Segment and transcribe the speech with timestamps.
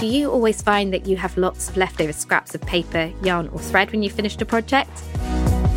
[0.00, 3.58] Do you always find that you have lots of leftover scraps of paper, yarn, or
[3.58, 4.90] thread when you've finished a project?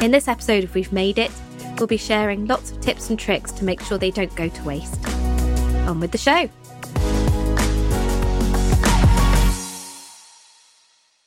[0.01, 1.29] In this episode of We've Made It,
[1.78, 4.63] we'll be sharing lots of tips and tricks to make sure they don't go to
[4.63, 5.05] waste.
[5.90, 6.49] On with the show.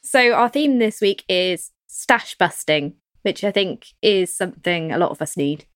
[0.03, 5.11] So, our theme this week is stash busting, which I think is something a lot
[5.11, 5.67] of us need,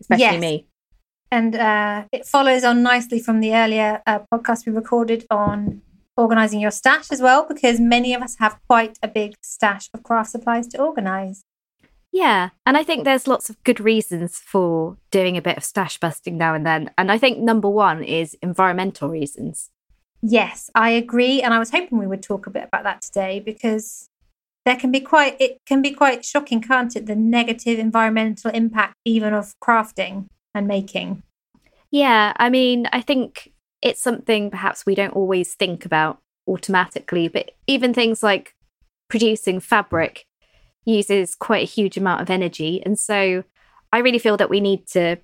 [0.00, 0.40] especially Yes.
[0.40, 0.66] me.
[1.30, 5.82] And uh, it follows on nicely from the earlier uh, podcast we recorded on
[6.16, 10.02] organizing your stash as well, because many of us have quite a big stash of
[10.02, 11.44] craft supplies to organize.
[12.12, 13.04] Yeah, and I think oh.
[13.04, 16.90] there's lots of good reasons for doing a bit of stash busting now and then.
[16.96, 19.70] And I think number one is environmental reasons.
[20.22, 21.42] Yes, I agree.
[21.42, 24.08] And I was hoping we would talk a bit about that today because
[24.64, 27.06] there can be quite, it can be quite shocking, can't it?
[27.06, 31.22] The negative environmental impact, even of crafting and making.
[31.90, 33.52] Yeah, I mean, I think
[33.82, 38.54] it's something perhaps we don't always think about automatically, but even things like
[39.08, 40.26] producing fabric
[40.84, 42.82] uses quite a huge amount of energy.
[42.84, 43.44] And so
[43.92, 45.16] I really feel that we need to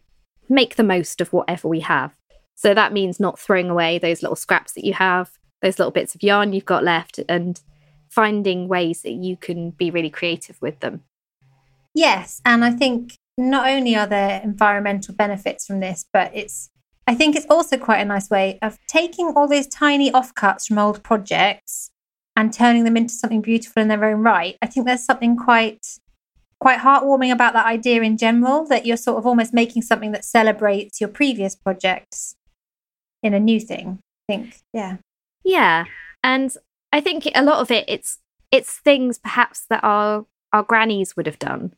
[0.49, 2.15] make the most of whatever we have.
[2.55, 5.31] So that means not throwing away those little scraps that you have,
[5.63, 7.61] those little bits of yarn you've got left, and
[8.11, 11.03] finding ways that you can be really creative with them.
[11.95, 16.71] Yes, and I think not only are there environmental benefits from this, but it's
[17.07, 20.79] I think it's also quite a nice way of taking all these tiny offcuts from
[20.79, 21.91] old projects
[22.37, 24.57] and turning them into something beautiful in their own right.
[24.63, 25.87] I think there's something quite
[26.61, 30.25] quite heartwarming about that idea in general that you're sort of almost making something that
[30.25, 32.37] celebrates your previous projects
[33.21, 33.99] in a new thing.
[34.29, 34.99] I think, yeah.
[35.45, 35.87] Yeah,
[36.23, 36.57] and
[36.93, 38.19] I think a lot of it it's
[38.53, 41.75] it's things perhaps that our our grannies would have done,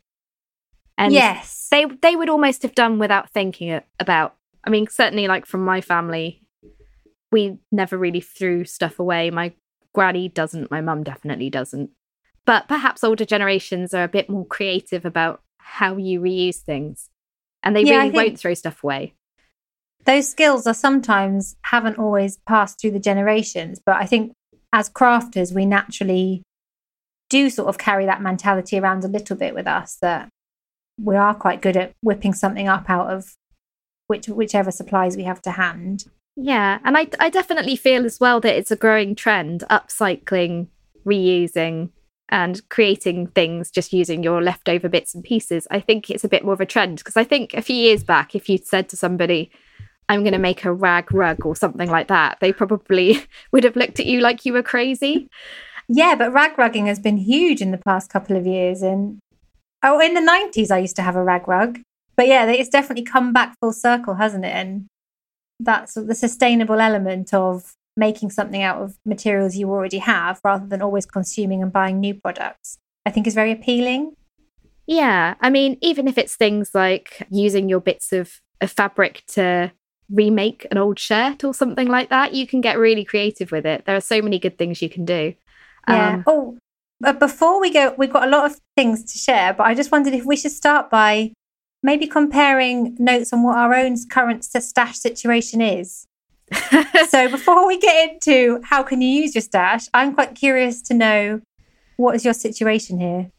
[0.98, 1.68] and yes.
[1.70, 4.36] they they would almost have done without thinking about.
[4.66, 6.42] I mean, certainly, like from my family,
[7.30, 9.30] we never really threw stuff away.
[9.30, 9.52] My
[9.92, 10.70] granny doesn't.
[10.70, 11.90] My mum definitely doesn't.
[12.46, 17.08] But perhaps older generations are a bit more creative about how you reuse things,
[17.62, 19.14] and they Yeah, really won't throw stuff away.
[20.04, 24.32] those skills are sometimes haven't always passed through the generations but i think
[24.70, 26.42] as crafters we naturally
[27.30, 30.28] do sort of carry that mentality around a little bit with us that
[31.00, 33.32] we are quite good at whipping something up out of
[34.06, 36.04] which whichever supplies we have to hand
[36.36, 40.68] Yeah, and I I definitely feel as well that it's a growing trend, upcycling,
[41.06, 41.90] reusing,
[42.28, 45.66] and creating things just using your leftover bits and pieces.
[45.70, 48.02] I think it's a bit more of a trend because I think a few years
[48.02, 49.50] back, if you'd said to somebody,
[50.08, 53.22] I'm going to make a rag rug or something like that, they probably
[53.52, 55.28] would have looked at you like you were crazy.
[55.88, 59.18] yeah but rag rugging has been huge in the past couple of years and
[59.82, 61.78] oh in the 90s i used to have a rag rug
[62.16, 64.86] but yeah it's definitely come back full circle hasn't it and
[65.60, 70.82] that's the sustainable element of making something out of materials you already have rather than
[70.82, 74.12] always consuming and buying new products i think is very appealing
[74.86, 79.72] Yeah, I mean, even if it's things like using your bits of, of fabric to
[80.10, 83.86] remake an old shirt or something like that, you can get really creative with it.
[83.86, 85.32] There are so many good things you can do.
[85.88, 86.58] yeah Um, oh
[87.00, 89.90] but before we go we've got a lot of things to share but i just
[89.92, 91.32] wondered if we should start by
[91.84, 96.06] maybe comparing notes on what our own current stash situation is.
[97.08, 100.94] So before we get into how can you use your stash i'm quite curious to
[100.94, 101.40] know
[101.96, 103.30] what is your situation here?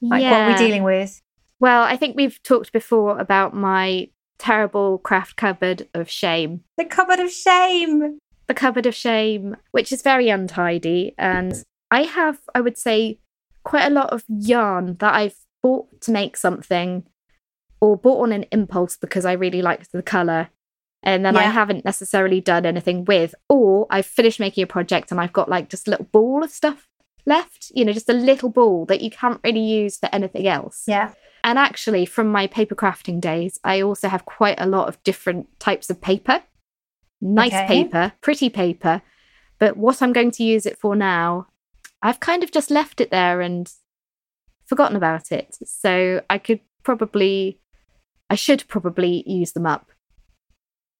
[0.00, 1.20] Like what we're we dealing with?
[1.58, 4.08] Well, I think we've talked before about my
[4.38, 6.62] terrible craft cupboard of shame.
[6.78, 8.18] the cupboard of shame!
[8.46, 11.14] The cupboard of shame, which is very untidy.
[11.18, 13.18] And I have, I would say,
[13.62, 17.04] quite a lot of yarn that I've bought to make something
[17.80, 20.48] or bought on an impulse because I really liked the colour.
[21.02, 25.18] And then I haven't necessarily done anything with, or I've finished making a project and
[25.18, 26.88] I've got like just a little ball of stuff
[27.24, 30.84] left, you know, just a little ball that you can't really use for anything else.
[30.86, 35.02] yeah And actually, from my paper crafting days, I also have quite a lot of
[35.02, 36.42] different types of paper.
[37.22, 37.66] Nice Okay.
[37.66, 39.00] paper, pretty paper.
[39.58, 41.46] But what I'm going to use it for now,
[42.02, 43.72] I've kind of just left it there and
[44.66, 45.56] forgotten about it.
[45.64, 47.60] So I could probably,
[48.30, 49.90] I should probably use them up.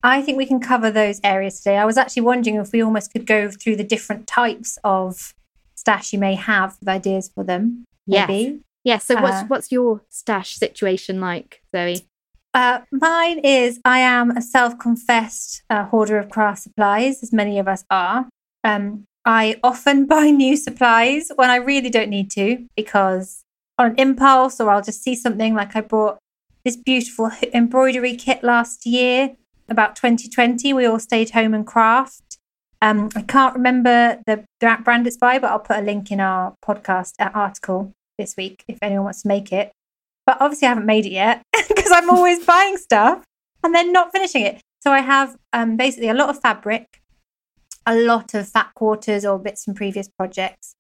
[0.03, 3.13] i think we can cover those areas today i was actually wondering if we almost
[3.13, 5.35] could go through the different types of
[5.75, 8.99] stash you may have with ideas for them maybe Yeah.
[8.99, 12.07] So what's Uh, what's your stash situation like, Zoe?
[12.55, 17.69] Uh, mine is I am a self-confessed uh, hoarder of craft supplies, as many of
[17.69, 18.29] us are.
[18.65, 23.43] Um, I often buy new supplies when I really don't need to because
[23.79, 26.19] on impulse, or I'll just see something like I bought
[26.65, 29.37] this beautiful embroidery kit last year,
[29.69, 30.73] about 2020.
[30.73, 32.39] We all stayed home and craft,
[32.83, 36.55] Um, I can't remember the brand it's by, but I'll put a link in our
[36.65, 39.73] podcast uh, article this week if anyone wants to make it.
[40.27, 43.25] But obviously, I haven't made it yet because I'm always buying stuff
[43.63, 44.61] and then not finishing it.
[44.83, 47.01] So I have um, basically a lot of fabric,
[47.85, 50.75] a lot of fat quarters or bits from previous projects.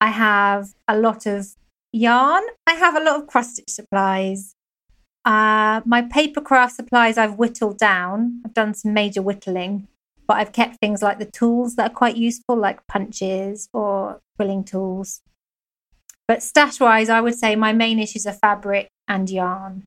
[0.00, 1.48] I have a lot of
[1.92, 2.42] yarn.
[2.66, 4.54] I have a lot of cross stitch supplies.
[5.24, 8.40] Uh, my paper craft supplies I've whittled down.
[8.44, 9.88] I've done some major whittling,
[10.26, 14.64] but I've kept things like the tools that are quite useful, like punches or quilling
[14.64, 15.20] tools.
[16.26, 19.84] But stash wise, I would say my main issues are fabric and yarn.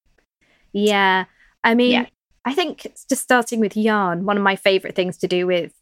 [0.74, 1.26] Yeah.
[1.64, 2.06] I mean, yeah.
[2.46, 5.74] I think just starting with yarn, one of my favorite things to do with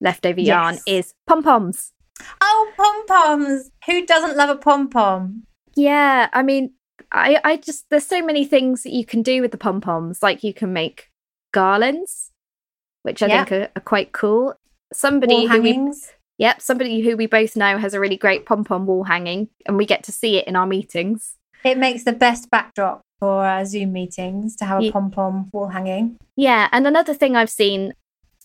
[0.00, 0.48] leftover yes.
[0.48, 1.92] yarn is pom poms.
[2.40, 3.70] Oh, pom poms!
[3.86, 5.44] Who doesn't love a pom pom?
[5.74, 6.72] Yeah, I mean,
[7.12, 10.22] I, I just there's so many things that you can do with the pom poms.
[10.22, 11.10] Like you can make
[11.52, 12.30] garlands,
[13.02, 13.48] which I yep.
[13.48, 14.54] think are, are, quite cool.
[14.92, 15.92] Somebody wall who we,
[16.38, 19.76] yep, somebody who we both know has a really great pom pom wall hanging, and
[19.76, 21.36] we get to see it in our meetings.
[21.64, 25.68] It makes the best backdrop for uh, Zoom meetings to have a pom pom wall
[25.68, 26.16] hanging.
[26.34, 27.94] Yeah, and another thing I've seen,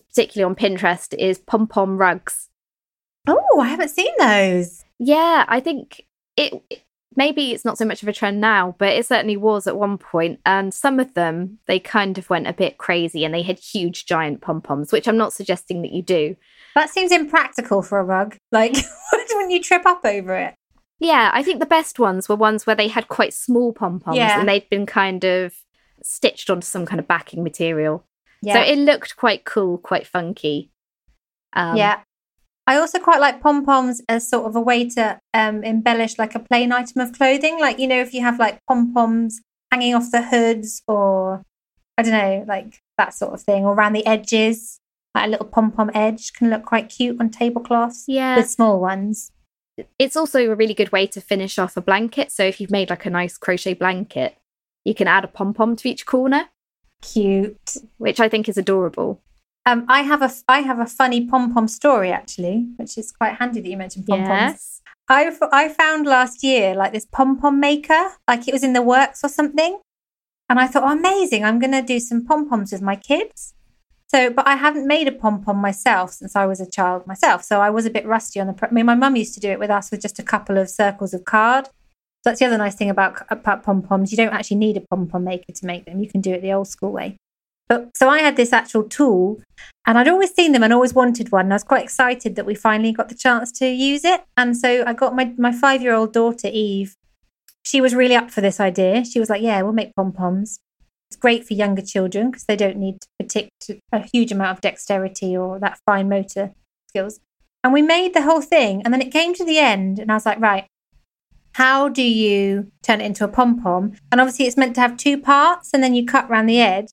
[0.10, 2.50] particularly on Pinterest, is pom pom rugs.
[3.28, 4.84] Oh, I haven't seen those.
[5.00, 6.06] Yeah, I think
[6.36, 6.84] it
[7.18, 9.98] maybe it's not so much of a trend now, but it certainly was at one
[9.98, 10.40] point.
[10.46, 14.06] And some of them, they kind of went a bit crazy and they had huge,
[14.06, 16.38] giant pom poms, which I'm not suggesting that you do.
[16.76, 18.38] That seems impractical for a rug.
[18.52, 18.76] Like,
[19.12, 20.56] wouldn't you trip up over it?
[21.00, 24.18] Yeah, I think the best ones were ones where they had quite small pom poms
[24.18, 24.40] yeah.
[24.40, 25.54] and they'd been kind of
[26.02, 28.06] stitched onto some kind of backing material.
[28.42, 28.54] Yeah.
[28.54, 30.72] So it looked quite cool, quite funky.
[31.54, 32.02] Um, yeah.
[32.68, 36.36] I also quite like pom poms as sort of a way to um, embellish like
[36.36, 37.60] a plain item of clothing.
[37.62, 39.40] Like, you know, if you have like pom poms
[39.72, 41.44] hanging off the hoods or
[41.98, 44.80] I don't know, like that sort of thing, or around the edges,
[45.16, 48.04] like a little pom pom edge can look quite cute on tablecloths.
[48.08, 48.36] Yeah.
[48.36, 49.32] With small ones.
[49.98, 52.32] It's also a really good way to finish off a blanket.
[52.32, 54.38] So if you've made like a nice crochet blanket,
[54.84, 56.50] you can add a pom pom to each corner.
[57.02, 57.78] Cute.
[57.98, 59.22] Which I think is adorable.
[59.68, 63.36] Um, I have a I have a funny pom pom story actually, which is quite
[63.36, 64.30] handy that you mentioned pom poms.
[64.30, 64.82] Yes.
[65.10, 68.82] I I found last year like this pom pom maker, like it was in the
[68.82, 69.82] works or something,
[70.48, 71.44] and I thought, oh, amazing!
[71.44, 73.56] I'm going to do some pom poms with my kids.
[74.08, 77.44] So, but I haven't made a pom pom myself since I was a child myself,
[77.44, 78.56] so I was a bit rusty on the.
[78.66, 80.70] I mean, my mum used to do it with us with just a couple of
[80.70, 81.66] circles of card.
[81.66, 84.12] So that's the other nice thing about, about pom poms.
[84.12, 86.00] You don't actually need a pom pom maker to make them.
[86.00, 87.18] You can do it the old school way.
[87.68, 89.42] But so I had this actual tool
[89.86, 91.46] and I'd always seen them and always wanted one.
[91.46, 94.24] And I was quite excited that we finally got the chance to use it.
[94.38, 96.96] And so I got my, my five year old daughter, Eve.
[97.64, 99.04] She was really up for this idea.
[99.04, 100.60] She was like, Yeah, we'll make pom poms.
[101.10, 105.60] It's great for younger children because they don't need a huge amount of dexterity or
[105.60, 106.52] that fine motor
[106.90, 107.20] skills.
[107.64, 108.82] And we made the whole thing.
[108.84, 110.68] And then it came to the end, and I was like, Right,
[111.54, 113.94] how do you turn it into a pom pom?
[114.12, 116.88] And obviously, it's meant to have two parts, and then you cut around the edge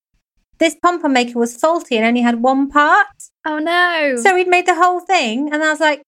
[0.58, 3.06] this pom pom maker was faulty and only had one part.
[3.44, 4.16] Oh no.
[4.16, 6.02] So we'd made the whole thing and I was like,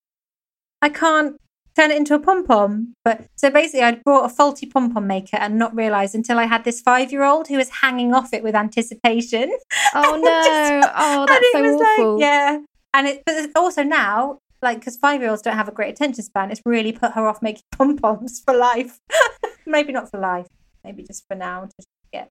[0.82, 1.37] I can't
[1.76, 2.94] turn it into a pom pom.
[3.04, 6.44] But so basically, I'd brought a faulty pom pom maker and not realised until I
[6.44, 9.56] had this five year old who was hanging off it with anticipation.
[9.94, 10.81] Oh no!
[10.81, 12.14] Just, oh, that's so awful.
[12.14, 12.58] Like, yeah,
[12.94, 16.24] and it but also now, like, because five year olds don't have a great attention
[16.24, 18.98] span, it's really put her off making pom poms for life.
[19.67, 20.48] maybe not for life,
[20.82, 21.69] maybe just for now.
[21.76, 22.31] Just get.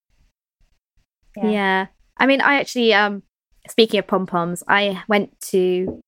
[1.38, 1.50] Yeah.
[1.50, 1.86] yeah.
[2.18, 3.24] I mean, I actually, um,
[3.68, 6.02] speaking of pom poms, I went to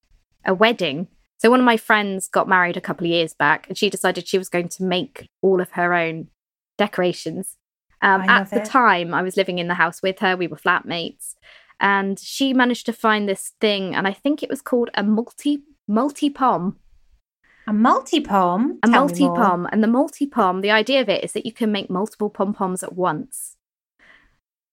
[0.46, 1.08] a wedding.
[1.40, 4.28] So one of my friends got married a couple of years back, and she decided
[4.28, 6.28] she was going to make all of her own
[6.78, 7.58] decorations.
[8.02, 10.38] Um, at the time, I was living in the house with her.
[10.38, 11.36] We were flatmates,
[11.80, 15.64] and she managed to find this thing, and I think it was called a multi
[15.88, 16.78] multi pom.
[17.68, 18.80] A multi pom.
[18.84, 20.62] A multi pom, and the multi pom.
[20.62, 23.58] The idea of it is that you can make multiple pom poms at once.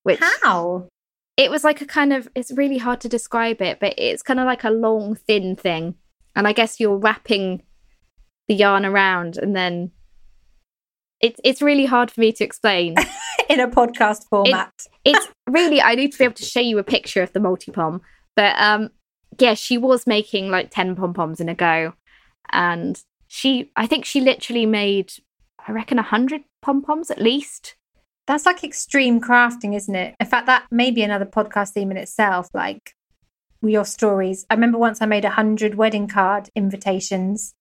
[0.03, 0.89] Which how?
[1.37, 4.41] It was like a kind of it's really hard to describe it but it's kind
[4.41, 5.95] of like a long thin thing.
[6.37, 7.63] And i guess you're wrapping
[8.49, 9.93] the yarn around and then
[11.21, 12.97] it's it's really hard for me to explain.
[13.49, 14.73] In a podcast format.
[15.05, 17.41] it, it's really i need to be able to show you a picture of the
[17.41, 18.01] multi-pom
[18.37, 18.89] but um
[19.39, 21.93] yeah she was making like 10 pom-poms in a go.
[22.53, 25.13] And she i think she literally made
[25.67, 27.77] i reckon 100 pom-poms at least
[28.27, 30.15] that's like extreme crafting, isn't it?
[30.19, 32.49] In fact, that may be another podcast theme in itself.
[32.55, 32.95] Like
[33.63, 34.45] your stories.
[34.51, 37.55] I remember once I made a hundred wedding card invitations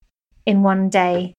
[0.45, 1.33] in one day,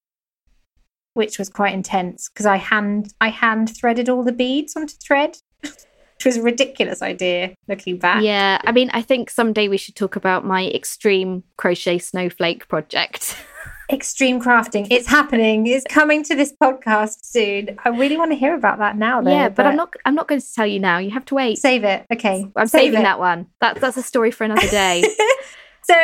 [1.15, 5.37] which was quite intense because I hand I hand threaded all the beads onto thread.
[5.63, 8.23] which was a ridiculous idea looking back.
[8.23, 13.37] Yeah, I mean, I think someday we should talk about my extreme crochet snowflake project.
[13.93, 14.87] Extreme crafting.
[14.91, 15.67] It's happening.
[15.67, 17.79] It's coming to this podcast soon.
[17.85, 19.31] I really want to hear about that now though.
[19.31, 20.99] yeah, but, I'm not I'm not going to tell you now.
[20.99, 21.59] You have to wait.
[21.59, 22.07] save it.
[22.13, 22.47] Okay.
[22.57, 23.03] I'm Save saving it.
[23.03, 23.47] that one.
[23.61, 25.05] That, that's a story for another day.
[25.83, 25.95] so,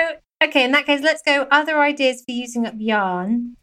[0.44, 3.56] okay, in that case, let's go other ideas for using up yarn.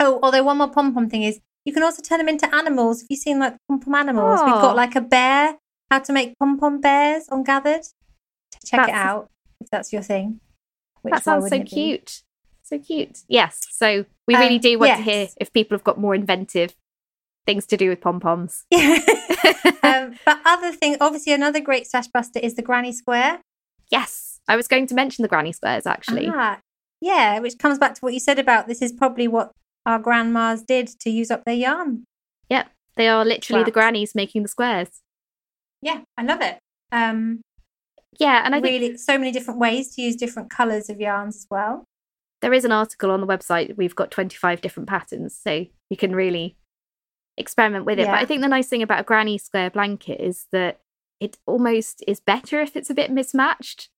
[0.00, 3.02] Oh, although one more pom pom thing is you can also turn them into animals.
[3.02, 4.40] Have you seen like pom pom animals?
[4.44, 4.60] We've Oh.
[4.62, 5.56] got like a bear,
[5.90, 7.82] how to make pom pom bears on Gathered.
[8.64, 10.40] Check it out if that's your thing.
[11.02, 12.22] Which that sounds so cute.
[12.68, 13.20] So cute.
[13.28, 13.60] Yes.
[13.70, 16.74] So we really Um, do want to hear if people have got more inventive
[17.46, 18.64] things to do with pom poms.
[18.70, 18.98] Yeah.
[19.82, 23.40] um, but other thing, obviously, another great stash buster is the granny square.
[23.90, 24.26] yes.
[24.50, 26.26] I was going to mention the granny squares actually.
[26.32, 26.58] Ah,
[27.02, 29.52] yeah, which comes back to what you said about this is probably what
[29.84, 32.04] our grandmas did to use up their yarn.
[32.48, 32.70] Yep.
[32.96, 34.88] They are literally the grannies making the squares.
[35.82, 36.58] Yeah, I love it.
[36.92, 37.42] Um,
[38.18, 41.36] Yeah, and I think really, so many different ways to use different colours of yarns
[41.36, 41.84] as well.
[42.40, 43.76] There is an article on the website.
[43.76, 46.56] We've got 25 different patterns, so you can really
[47.36, 48.06] experiment with it.
[48.06, 50.80] But I think the nice thing about a granny square blanket is that
[51.20, 53.88] it almost is better if it's a bit mismatched.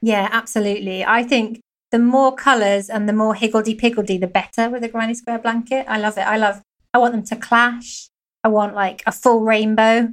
[0.00, 1.04] Yeah, absolutely.
[1.04, 1.60] I think
[1.90, 5.86] the more colours and the more higgledy piggledy, the better with a granny square blanket.
[5.88, 6.22] I love it.
[6.26, 6.62] I love.
[6.92, 8.08] I want them to clash.
[8.42, 10.12] I want like a full rainbow.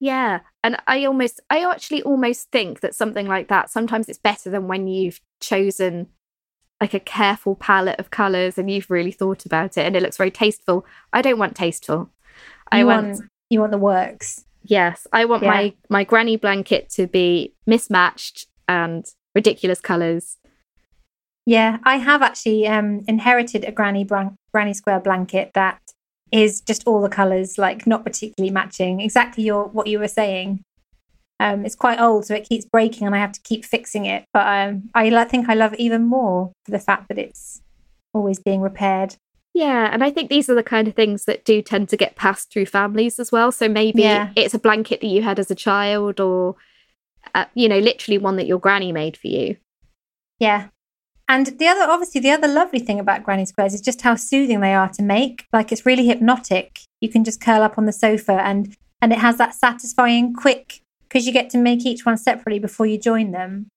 [0.00, 0.40] Yeah.
[0.64, 4.66] And I almost, I actually almost think that something like that, sometimes it's better than
[4.66, 6.08] when you've chosen
[6.82, 10.16] like a careful palette of colours and you've really thought about it and it looks
[10.16, 10.84] very tasteful.
[11.12, 12.10] I don't want tasteful.
[12.72, 13.20] I You want, want
[13.50, 14.44] you want the works.
[14.64, 15.50] yes, I want Yeah.
[15.54, 20.38] my my granny blanket to be mismatched and ridiculous colours.
[21.46, 25.80] Yeah, I have actually um, inherited a granny bran- granny square blanket that
[26.32, 29.00] is just all the colours, like not particularly matching.
[29.00, 30.62] Exactly your what you were saying.
[31.42, 34.24] Um, it's quite old, so it keeps breaking, and I have to keep fixing it.
[34.32, 37.62] But um, I think I love it even more for the fact that it's
[38.14, 39.16] always being repaired.
[39.54, 42.16] Yeah, and I think these are the kind of things that do tend to get
[42.16, 43.52] passed through families as well.
[43.52, 44.30] So maybe Yeah.
[44.34, 46.56] it's a blanket that you had as a child, or
[47.34, 49.56] uh, you know, literally one that your granny made for you.
[50.38, 50.68] Yeah.
[51.28, 54.60] And the other, obviously, the other lovely thing about granny squares is just how soothing
[54.60, 55.46] they are to make.
[55.52, 56.80] Like it's really hypnotic.
[57.00, 60.80] You can just curl up on the sofa, and and it has that satisfying quick
[61.12, 63.68] because you get to make each one separately before you join them.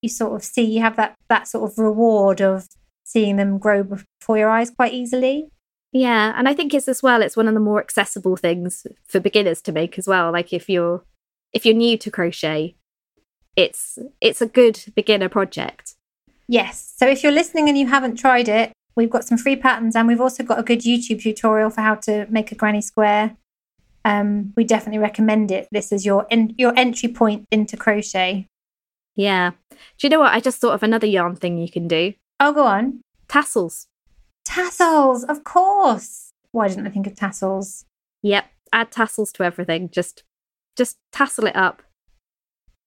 [0.00, 2.66] You sort of see you have that that sort of reward of
[3.04, 5.50] seeing them grow before your eyes quite easily.
[5.92, 7.22] Yeah, and I think it's as well.
[7.22, 10.32] It's one of the more accessible things for beginners to make as well.
[10.32, 11.04] Like if you're
[11.52, 12.76] if you're new to crochet,
[13.54, 15.96] it's it's a good beginner project.
[16.48, 16.94] Yes.
[16.96, 20.08] So if you're listening and you haven't tried it, we've got some free patterns and
[20.08, 23.36] we've also got a good YouTube tutorial for how to make a granny square.
[24.04, 25.68] Um, we definitely recommend it.
[25.72, 28.46] This is your en- your entry point into crochet.
[29.16, 29.50] Yeah.
[29.70, 30.32] Do you know what?
[30.32, 32.14] I just thought of another yarn thing you can do.
[32.40, 33.00] Oh, go on.
[33.28, 33.86] Tassels.
[34.44, 36.30] Tassels, of course.
[36.52, 37.84] Why didn't I think of tassels?
[38.22, 38.46] Yep.
[38.72, 39.90] Add tassels to everything.
[39.90, 40.22] Just
[40.76, 41.82] just tassel it up.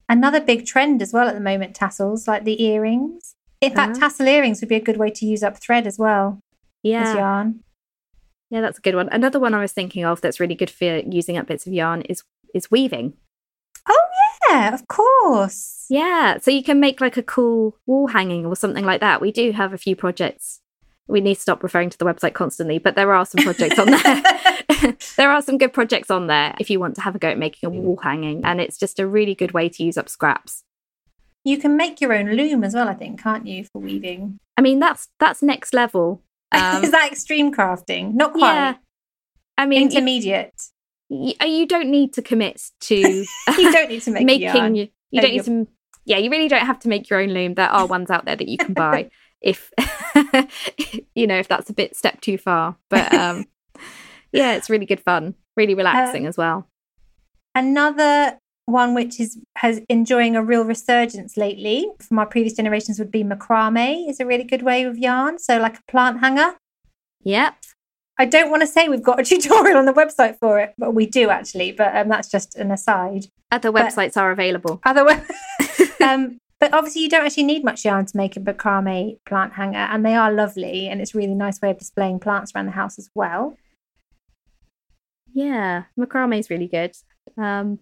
[0.09, 3.35] Another big trend as well at the moment, tassels, like the earrings.
[3.61, 3.99] In fact, Uh-huh.
[4.07, 6.39] tassel earrings would be a good way to use up thread as well as
[6.83, 7.15] Yeah.
[7.15, 7.63] yarn.
[8.51, 9.07] Yeah, that's a good one.
[9.11, 12.01] Another one I was thinking of that's really good for using up bits of yarn
[12.01, 13.13] is is weaving.
[13.87, 14.07] Oh,
[14.49, 15.85] yeah, of course.
[15.89, 19.21] Yeah, so you can make like a cool wall hanging or something like that.
[19.21, 20.59] We do have a few projects.
[21.07, 23.89] We need to stop referring to the website constantly, but there are some projects on
[23.89, 24.23] there.
[25.17, 27.37] there are some good projects on there if you want to have a go at
[27.37, 30.63] making a wall hanging, and it's just a really good way to use up scraps.
[31.45, 34.39] You can make your own loom as well, I think, can't you, for weaving?
[34.57, 36.21] I mean, that's that's next level.
[36.59, 38.13] Um, Is that extreme crafting?
[38.13, 38.53] Not quite.
[38.53, 38.73] yeah,
[39.57, 40.53] I mean, Intermediate.
[41.07, 43.25] you, you don't need to commit to You
[43.71, 44.75] don't need to make making yarn.
[44.75, 45.67] you, you don't need to
[46.03, 48.35] yeah you really don't have to make your own loom there are ones out there
[48.35, 49.71] that you can buy if
[51.15, 53.45] you know if that's a bit step too far but um
[54.31, 56.67] yeah it's really good fun really relaxing as well
[57.53, 63.11] Another one which is has enjoying a real resurgence lately from our previous generations would
[63.11, 65.39] be macrame is a really good way with yarn.
[65.39, 66.55] So like a plant hanger.
[67.23, 67.55] yep
[68.19, 70.93] I don't want to say we've got a tutorial on the website for it, but
[70.93, 71.71] we do actually.
[71.71, 73.25] But um, that's just an aside.
[73.51, 75.25] other But- websites are available Otherwise,
[76.03, 79.79] um, but obviously you don't actually need much yarn to make a macrame plant hanger,
[79.91, 82.71] and they are lovely, and it's a really nice way of displaying plants around the
[82.73, 83.57] house as well.
[85.33, 86.91] yeah macrame is really good
[87.37, 87.79] um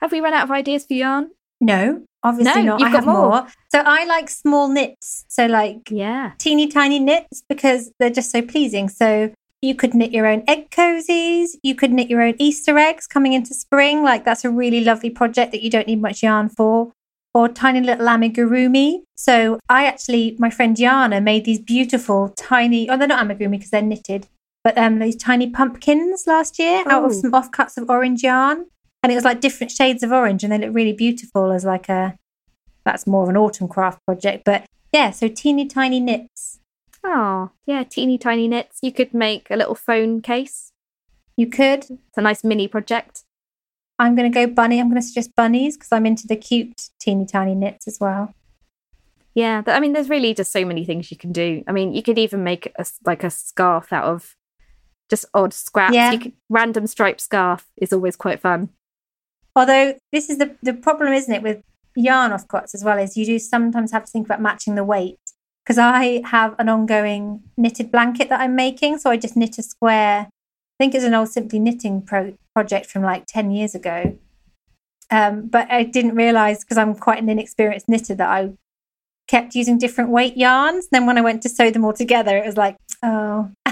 [0.00, 2.80] have we run out of ideas for yarn No, obviously No, not.
[2.80, 3.28] you've I got have more.
[3.30, 3.46] more.
[3.72, 5.24] So I like small knits.
[5.28, 8.88] So like yeah teeny tiny knits because they're just so pleasing.
[8.88, 11.48] So You could knit your own egg cozies.
[11.62, 14.02] You could knit your own Easter eggs coming into spring.
[14.02, 16.92] Like that's a really lovely project that you don't need much yarn for.
[17.34, 19.00] Or tiny little amigurumi.
[19.16, 23.70] So I actually, my friend Yana made these beautiful tiny, oh, they're not amigurumi because
[23.70, 24.26] they're knitted,
[24.62, 27.20] but um, these tiny pumpkins last year out of Oh.
[27.22, 28.66] some offcuts of orange yarn.
[29.06, 31.88] And it was like different shades of orange and they look really beautiful as like
[31.88, 32.18] a,
[32.84, 34.42] that's more of an autumn craft project.
[34.44, 36.58] But yeah, so teeny tiny knits.
[37.04, 38.80] Oh, yeah, teeny tiny knits.
[38.82, 40.72] You could make a little phone case.
[41.36, 41.84] You could.
[41.84, 43.22] It's a nice mini project.
[43.96, 44.80] I'm going to go bunny.
[44.80, 48.34] I'm going to suggest bunnies because I'm into the cute teeny tiny knits as well.
[49.36, 51.62] Yeah, I mean, there's really just so many things you can do.
[51.68, 54.34] I mean, you could even make a, like a scarf out of
[55.08, 55.94] just odd scraps.
[55.94, 56.10] Yeah.
[56.10, 58.70] You could, random striped scarf is always quite fun.
[59.56, 61.62] Although this is the the problem, isn't it, with
[61.96, 65.18] yarn offcuts as well, is you do sometimes have to think about matching the weight.
[65.64, 69.62] Because I have an ongoing knitted blanket that I'm making, so I just knit a
[69.62, 70.28] square.
[70.28, 74.16] I think it's an old Simply Knitting pro- project from like ten years ago.
[75.10, 78.50] Um, but I didn't realize because I'm quite an inexperienced knitter that I
[79.26, 80.88] kept using different weight yarns.
[80.92, 83.50] Then when I went to sew them all together, it was like, oh,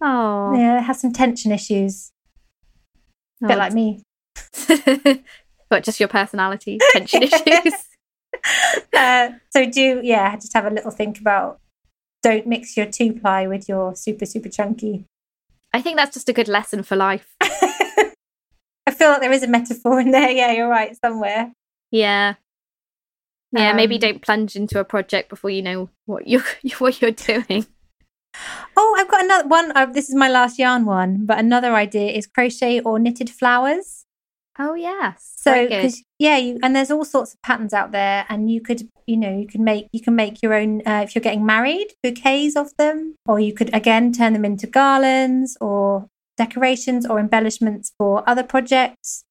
[0.00, 2.12] Oh, yeah, it has some tension issues.
[3.42, 4.02] A bit like me.
[5.70, 7.74] but just your personality, tension issues.
[8.96, 11.60] uh, so do yeah, just have a little think about
[12.22, 15.04] don't mix your two ply with your super super chunky.
[15.72, 17.34] I think that's just a good lesson for life.
[17.40, 20.30] I feel like there is a metaphor in there.
[20.30, 21.52] Yeah, you're right somewhere.
[21.90, 22.34] Yeah.
[23.52, 26.44] Yeah, maybe Um, don't plunge into a project before you know what you're
[26.78, 27.66] what you're doing.
[28.76, 29.72] Oh, I've got another one.
[29.74, 34.05] Uh, this is my last yarn one, but another idea is crochet or knitted flowers.
[34.58, 35.82] Oh yes, So, Very good.
[35.82, 39.16] because yeah, you and there's all sorts of patterns out there, and you could, you
[39.18, 42.56] know, you can make you can make your own uh, if you're getting married, bouquets
[42.56, 46.06] of them, or you could again turn them into garlands or
[46.38, 49.24] decorations or embellishments for other projects.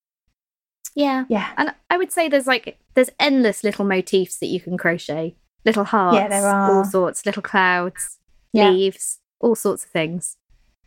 [0.95, 4.77] yeah, Yeah, and I would say there's like there's endless little motifs that you can
[4.77, 6.71] crochet, little hearts, yeah, there are.
[6.77, 8.17] all sorts, little clouds,
[8.53, 8.69] Yeah.
[8.69, 10.37] leaves, all sorts of things.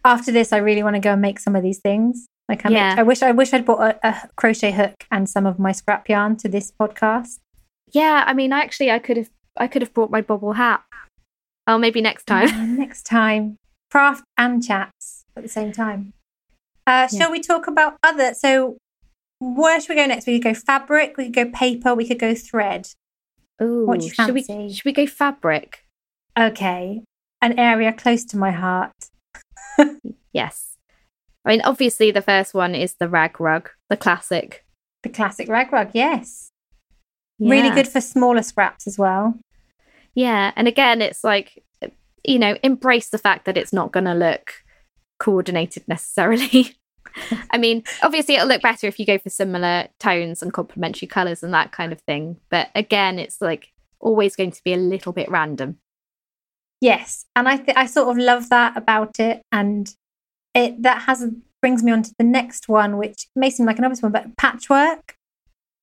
[0.04, 2.26] after this, I really want to go and make some of these things.
[2.48, 2.94] Like, I, Yeah.
[2.98, 6.08] I wish I wish I'd brought a, a crochet hook and some of my scrap
[6.08, 7.38] yarn to this podcast.
[7.92, 10.82] Yeah, I mean, actually, I could have I could have brought my bobble hat.
[11.66, 12.48] Oh, maybe next time.
[12.48, 13.56] Uh, next time,
[13.90, 16.12] craft and chats at the same time.
[16.86, 17.18] Uh, Yeah.
[17.18, 18.32] Shall we talk about other?
[18.34, 18.78] So,
[19.40, 20.26] where should we go next?
[20.26, 21.16] We could go fabric.
[21.18, 21.94] We could go paper.
[21.94, 22.88] We could go thread.
[23.60, 24.74] Ooh, What do you should we fancy?
[24.74, 25.84] should we go fabric?
[26.38, 27.02] Okay,
[27.42, 28.92] an area close to my heart.
[30.32, 30.76] Yes.
[31.44, 34.64] I mean, obviously, the first one is the rag rug, the classic.
[35.02, 35.90] The classic rag rug.
[35.94, 36.50] Yes,
[37.38, 39.38] really good for smaller scraps as well.
[40.14, 41.62] Yeah, and again, it's like
[42.24, 44.52] you know, embrace the fact that it's not going to look
[45.18, 46.76] coordinated necessarily.
[47.50, 51.42] I mean, obviously, it'll look better if you go for similar tones and complementary colors
[51.42, 52.36] and that kind of thing.
[52.50, 55.78] But again, it's like always going to be a little bit random.
[56.80, 59.92] Yes, and I th- I sort of love that about it, and
[60.58, 63.84] it that has brings me on to the next one, which may seem like an
[63.84, 65.14] obvious one, but patchwork.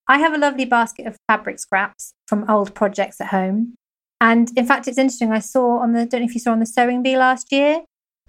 [0.07, 3.75] I have a lovely basket of fabric scraps from old projects at home,
[4.21, 5.31] and in fact, it's interesting.
[5.31, 7.81] I saw on the don't know if you saw on the sewing bee last year.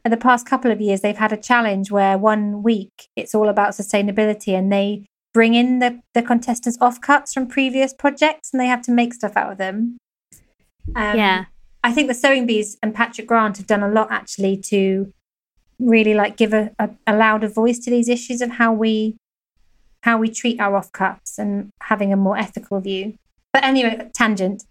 [0.04, 3.48] In the past couple of years, they've had a challenge where one week it's all
[3.48, 5.04] about sustainability, and they
[5.35, 9.37] bring in the the contestants offcuts from previous projects, and they have to make stuff
[9.37, 9.98] out of them.
[10.94, 11.44] Um, yeah.
[11.87, 15.12] I think the Sewing Bees and Patrick Grant have done a lot actually to
[15.78, 19.16] really like give a, a, a louder voice to these issues of how we
[20.02, 23.14] how we treat our offcuts and having a more ethical view.
[23.52, 24.62] But anyway, tangent.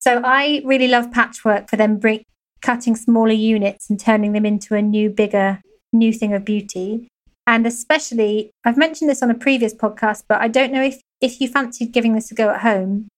[0.00, 2.24] So I really love patchwork for them bring,
[2.60, 5.60] cutting smaller units and turning them into a new, bigger,
[5.92, 7.08] new thing of beauty.
[7.46, 11.40] And especially, I've mentioned this on a previous podcast, but I don't know if if
[11.40, 13.08] you fancied giving this a go at home.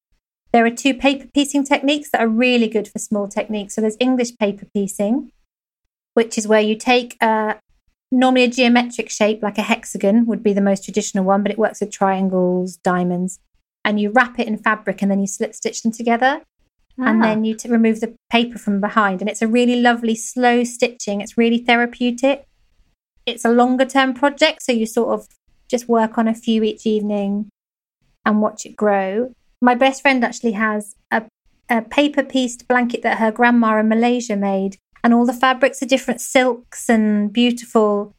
[0.52, 3.74] There are two paper piecing techniques that are really good for small techniques.
[3.74, 5.30] So there's English paper piecing,
[6.14, 7.56] which is where you take a
[8.10, 11.58] normally a geometric shape like a hexagon would be the most traditional one, but it
[11.58, 13.40] works with triangles, diamonds,
[13.84, 16.42] and you wrap it in fabric and then you slip stitch them together.
[16.96, 19.20] And Ah, then you t- remove the paper from behind.
[19.20, 21.20] And it's a really lovely, slow stitching.
[21.20, 22.46] It's really therapeutic.
[23.26, 24.62] It's a longer term project.
[24.62, 25.26] So you sort of
[25.68, 27.48] just work on a few each evening
[28.24, 29.34] and watch it grow.
[29.60, 31.24] My best friend actually has a,
[31.68, 34.76] a paper pieced blanket that her grandma in Malaysia made.
[35.04, 38.14] And all the fabrics are different silks and beautiful,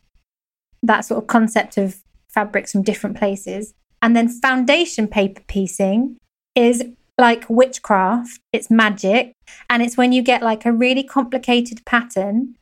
[0.83, 1.97] that sort of concept of
[2.29, 3.73] fabrics from different places.
[4.01, 6.17] And then foundation paper piecing
[6.53, 6.83] is
[7.17, 9.33] like witchcraft, it's magic.
[9.69, 12.55] And it's when you get like a really complicated pattern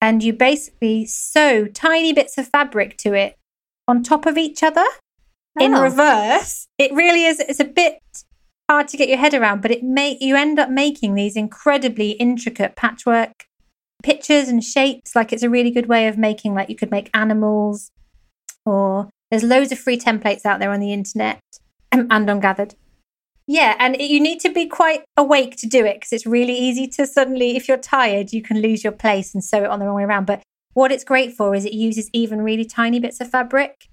[0.00, 3.36] and you basically sew tiny bits of fabric to it
[3.86, 4.86] on top of each other
[5.60, 5.82] in Oh.
[5.82, 6.66] reverse.
[6.78, 7.38] It really is.
[7.38, 8.00] It's a bit
[8.68, 12.12] hard to get your head around, but it make you end up making these incredibly
[12.12, 13.44] intricate patchwork
[14.02, 15.14] pictures and shapes.
[15.14, 16.54] Like it's a really good way of making.
[16.54, 17.90] Like you could make animals,
[18.64, 21.40] or there's loads of free templates out there on the internet
[21.92, 22.74] and on Gathered.
[23.50, 26.52] Yeah, and it, you need to be quite awake to do it because it's really
[26.52, 29.78] easy to suddenly, if you're tired, you can lose your place and sew it on
[29.78, 30.26] the wrong way around.
[30.26, 30.42] But
[30.74, 33.88] what it's great for is it uses even really tiny bits of fabric.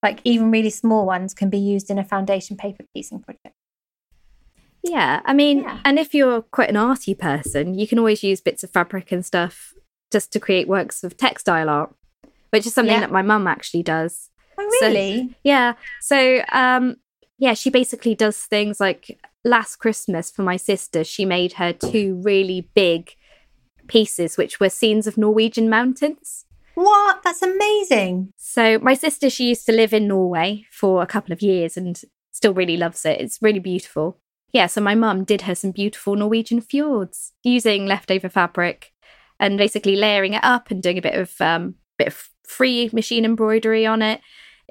[0.00, 3.54] Like even really small ones can be used in a foundation paper piecing project.
[4.84, 5.80] Yeah, I mean, Yeah.
[5.84, 9.24] and if you're quite an arty person, you can always use bits of fabric and
[9.24, 9.72] stuff
[10.12, 11.94] just to create works of textile art,
[12.50, 13.00] which is something Yeah.
[13.00, 14.30] that my mum actually does.
[14.58, 15.34] Oh, So- really?
[15.42, 15.72] Yeah.
[16.00, 16.96] So, um,
[17.38, 22.20] yeah, she basically does things like last Christmas for my sister, she made her two
[22.22, 23.14] really big
[23.88, 26.44] pieces, which were scenes of Norwegian mountains.
[26.74, 27.22] what?
[27.22, 28.32] That's amazing.
[28.36, 32.00] So, my sister, she used to live in Norway for a couple of years and
[32.32, 33.20] still really loves it.
[33.20, 34.18] It's really beautiful.
[34.54, 38.92] Yeah, so my mum did her some beautiful Norwegian fjords using leftover fabric
[39.40, 43.24] and basically layering it up and doing a bit of um, bit of free machine
[43.24, 44.20] embroidery on it.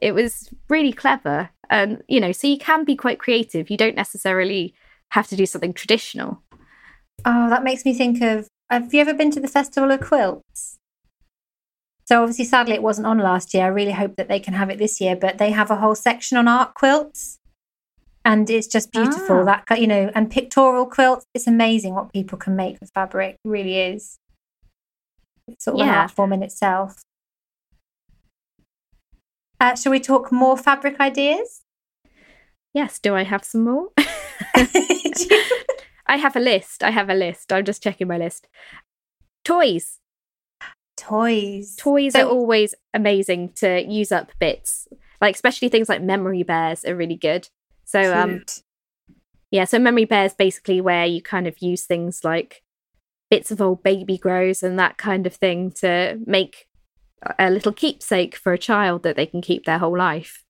[0.01, 3.69] It was really clever, and you know, so you can be quite creative.
[3.69, 4.73] You don't necessarily
[5.09, 6.41] have to do something traditional.
[7.25, 8.47] Oh, that makes me think of.
[8.69, 10.77] Have you ever been to the Festival of Quilts?
[12.05, 13.65] So obviously, sadly, it wasn't on last year.
[13.65, 15.17] I really hope that they can have it this year.
[15.17, 17.39] But they have a whole section on art quilts,
[18.25, 19.47] and it's just beautiful.
[19.47, 19.63] Ah.
[19.67, 21.25] That you know, and pictorial quilts.
[21.33, 23.35] It's amazing what people can make with fabric.
[23.43, 24.17] It really is.
[25.47, 27.01] It's sort of an art form in itself.
[29.59, 31.61] Uh, shall we talk more fabric ideas?
[32.73, 33.89] Yes, do I have some more?
[36.05, 36.83] I have a list.
[36.83, 37.51] I have a list.
[37.51, 38.47] I'm just checking my list.
[39.43, 39.99] Toys.
[40.97, 41.75] Toys.
[41.77, 44.87] Toys So- are always amazing to use up bits.
[45.21, 47.47] Like especially things like memory bears are really good.
[47.93, 48.43] So um
[49.51, 52.63] yeah, so memory bears basically where you kind of use things like
[53.29, 56.65] bits of old baby grows and that kind of thing to make
[57.37, 60.43] a little keepsake for a child that they can keep their whole life.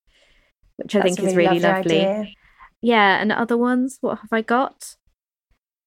[0.77, 2.37] Which I think a is really lovely lovely.
[2.81, 4.95] Yeah, and other ones, what have I got?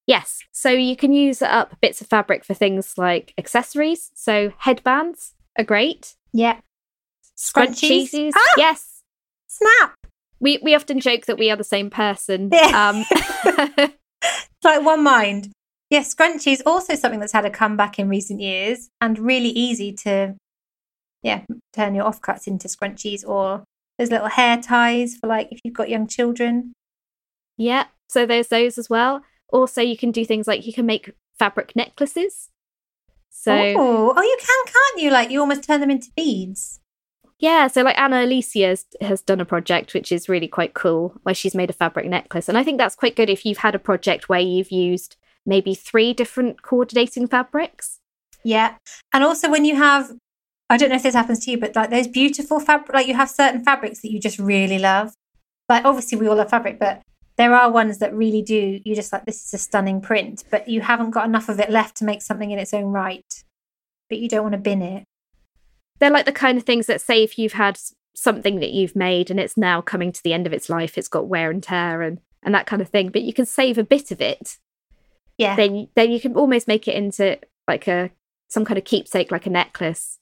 [0.05, 4.11] Yes, so you can use up bits of fabric for things like accessories.
[4.15, 6.15] So headbands are great.
[6.33, 6.59] Yeah.
[7.35, 8.09] Scrunchies?
[8.09, 8.53] Scrunchies, Ah!
[8.57, 9.03] yes.
[9.47, 9.96] Snap.
[10.39, 12.49] We we often joke that we are the same person.
[12.51, 13.05] Yeah.
[13.75, 13.91] Um,
[14.57, 15.51] It's like one mind.
[15.89, 19.93] Yes, scrunchie is also something that's had a comeback in recent years and really easy
[19.93, 20.35] to,
[21.21, 21.41] yeah,
[21.73, 23.63] turn your offcuts into scrunchies or
[23.97, 26.73] there's little hair ties for like if you've got young children.
[27.55, 29.21] yeah, so there's those as well.
[29.49, 32.49] Also, you can do things like you can make fabric necklaces.
[33.29, 35.11] So oh, oh, you can, can't you?
[35.11, 36.79] Like you almost turn them into beads.
[37.39, 41.15] Yeah, so like Anna Alicia has, has done a project which is really quite cool,
[41.23, 43.75] where she's made a fabric necklace, and I think that's quite good if you've had
[43.75, 47.99] a project where you've used maybe three different coordinating fabrics.
[48.43, 48.75] Yeah.
[49.13, 50.11] And also when you have,
[50.69, 53.13] I don't know if this happens to you, but like those beautiful fabric, like you
[53.15, 55.13] have certain fabrics that you just really love.
[55.69, 57.01] Like obviously we all love fabric, but
[57.37, 58.79] there are ones that really do.
[58.83, 61.69] You just like, this is a stunning print, but you haven't got enough of it
[61.69, 63.43] left to make something in its own right.
[64.09, 65.03] But you don't want to bin it.
[65.99, 67.79] They're like the kind of things that say if you've had
[68.15, 71.07] something that you've made and it's now coming to the end of its life, it's
[71.07, 73.83] got wear and tear and and that kind of thing, but you can save a
[73.83, 74.57] bit of it.
[75.37, 75.55] Yeah.
[75.55, 78.11] Then then you can almost make it into like a
[78.47, 80.19] some kind of keepsake, like a necklace.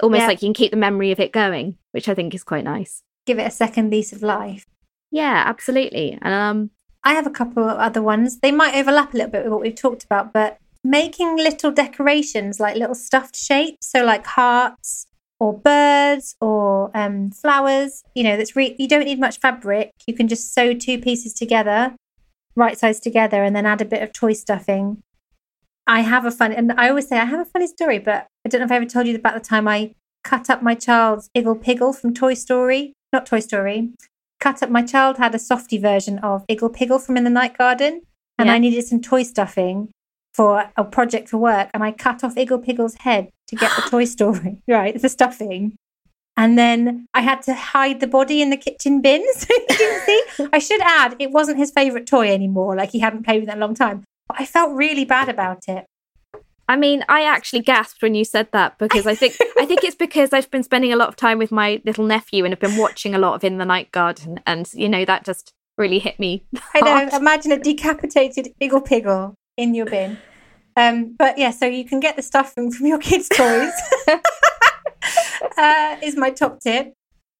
[0.00, 0.26] Almost Yeah.
[0.28, 3.02] like you can keep the memory of it going, which I think is quite nice.
[3.26, 4.66] Give it a second lease of life.
[5.10, 6.16] Yeah, absolutely.
[6.22, 6.70] And um,
[7.02, 8.38] I have a couple of other ones.
[8.38, 12.60] They might overlap a little bit with what we've talked about, but making little decorations
[12.60, 15.06] like little stuffed shapes, so like hearts
[15.38, 18.02] or birds or um, flowers.
[18.14, 19.90] You know, that's re- you don't need much fabric.
[20.06, 21.94] You can just sew two pieces together,
[22.54, 25.02] right sides together, and then add a bit of toy stuffing.
[25.86, 28.48] I have a fun, and I always say I have a funny story, but I
[28.48, 31.30] don't know if I ever told you about the time I cut up my child's
[31.36, 32.92] Iggle Piggle from Toy Story.
[33.12, 33.90] Not Toy Story.
[34.38, 34.70] Cut up.
[34.70, 38.02] My child had a softy version of Iggle Piggle from In the Night Garden,
[38.38, 38.54] and Yeah.
[38.54, 39.90] I needed some toy stuffing
[40.32, 43.82] for a project for work, and I cut off Iggle Piggle's head to get the
[43.90, 45.76] Toy Story right, the stuffing.
[46.36, 50.06] And then I had to hide the body in the kitchen bin so he didn't
[50.06, 50.48] see.
[50.52, 52.76] I should add, it wasn't his favourite toy anymore.
[52.76, 54.04] Like he hadn't played with it in a long time.
[54.28, 55.84] But I felt really bad about it.
[56.70, 59.96] I mean, I actually gasped when you said that because I think I think it's
[59.96, 62.76] because I've been spending a lot of time with my little nephew and have been
[62.76, 66.20] watching a lot of In the Night Garden, and you know that just really hit
[66.20, 66.44] me.
[66.72, 66.92] I know.
[66.92, 67.12] hard.
[67.12, 70.18] Imagine a decapitated Iggle Piggle in your bin.
[70.76, 73.72] Um, but yeah, so you can get the stuffing from your kids' toys.
[75.58, 76.94] uh, is my top tip.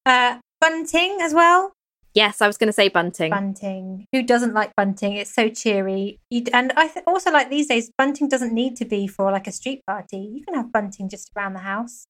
[0.04, 1.72] Uh, bunting as well.
[2.12, 3.30] Yes, I was going to say bunting.
[3.30, 4.06] Bunting.
[4.12, 5.14] Who doesn't like bunting?
[5.14, 6.18] It's so cheery.
[6.28, 9.46] You, and I th- also like these days, bunting doesn't need to be for like
[9.46, 10.18] a street party.
[10.18, 12.06] You can have bunting just around the house.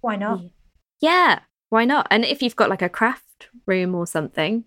[0.00, 0.40] Why not?
[1.00, 2.06] Yeah, why not?
[2.10, 4.64] And if you've got like a craft room or something,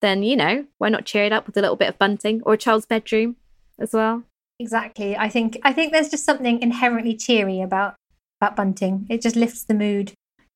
[0.00, 2.54] then you know why not cheer it up with a little bit of bunting or
[2.54, 3.36] a child's bedroom
[3.78, 4.24] as well.
[4.58, 5.16] Exactly.
[5.16, 7.96] I think I think there's just something inherently cheery about
[8.40, 9.06] about bunting.
[9.08, 10.12] It just lifts the mood.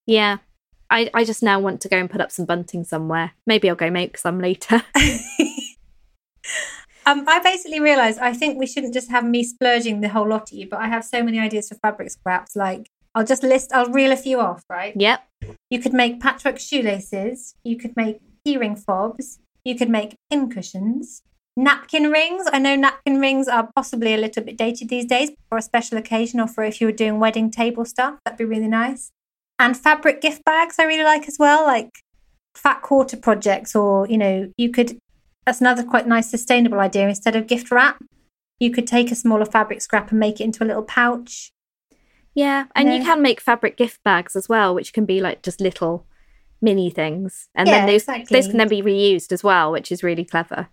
[0.07, 0.39] Yeah.
[0.91, 3.33] I, I just now want to go and put up some bunting somewhere.
[3.47, 4.77] Maybe I'll go make some later.
[7.07, 10.51] um, I basically realised I think we shouldn't just have me splurging the whole lot
[10.51, 12.57] at you, but I have so many ideas for fabric scraps.
[12.57, 14.95] Like I'll just list, I'll reel a few off, right?
[14.97, 15.23] Yep.
[15.71, 17.55] You could make patchwork shoelaces.
[17.65, 19.41] You could make keyring fobs.
[19.65, 21.23] You could make pin cushions.
[21.59, 22.47] Napkin rings.
[22.53, 25.99] I know napkin rings are possibly a little bit dated these days for a special
[25.99, 28.15] occasion or for if you were doing wedding table stuff.
[28.25, 29.11] That'd be really nice.
[29.59, 31.91] And fabric gift bags I really like as well, like
[32.55, 34.99] fat quarter projects, or, you know, you could,
[35.47, 37.09] that's another quite nice sustainable idea.
[37.09, 38.01] Instead of gift wrap,
[38.61, 41.51] you could take a smaller fabric scrap and make it into a little pouch.
[42.37, 42.67] Yeah.
[42.77, 46.07] And you can make fabric gift bags as well, which can be like just little
[46.63, 47.49] mini things.
[47.57, 48.37] And Yeah, then those, exactly.
[48.37, 50.69] those can then be reused as well, which is really clever.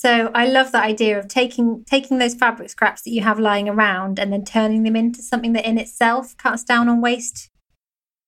[0.00, 3.68] So I love the idea of taking taking those fabric scraps that you have lying
[3.68, 7.50] around and then turning them into something that in itself cuts down on waste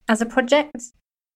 [0.07, 0.91] as a project.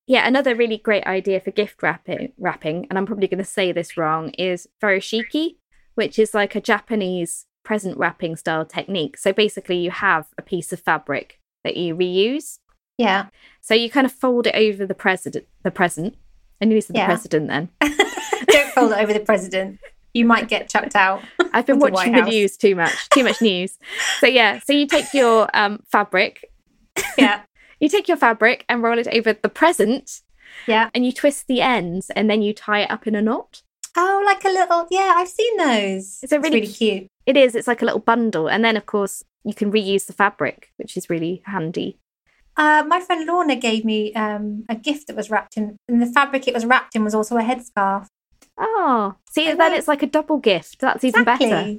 [0.05, 3.71] Yeah, another really great idea for gift wrapping, wrapping, and I'm probably going to say
[3.71, 5.55] this wrong, is furoshiki,
[5.95, 9.17] which is like a Japanese present wrapping style technique.
[9.17, 12.59] So basically, you have a piece of fabric that you reuse.
[12.99, 13.29] Yeah.
[13.61, 16.15] So you kind of fold it over the president, the present.
[16.61, 17.69] I knew you said the president then.
[18.49, 19.79] Don't fold it over the president.
[20.17, 21.21] You might get chucked out.
[21.53, 23.77] I've been the watching White the news too much, too much news.
[24.19, 26.49] So yeah, so you take your um, fabric,
[27.17, 27.41] Yeah.
[27.79, 30.21] you take your fabric and roll it over the present,
[30.65, 30.89] Yeah.
[30.95, 33.61] and you twist the ends, and then you tie it up in a knot.
[33.95, 36.19] Oh, like a little yeah, I've seen those.
[36.23, 37.07] It's a really really cute.
[37.27, 37.53] It is.
[37.53, 40.97] It's like a little bundle, and then of course you can reuse the fabric, which
[40.97, 41.99] is really handy.
[42.55, 46.07] Uh, my friend Lorna gave me um, a gift that was wrapped in, and the
[46.07, 48.07] fabric it was wrapped in was also a headscarf.
[48.57, 50.79] Oh, see, then it's like a double gift.
[50.79, 51.75] That's even better.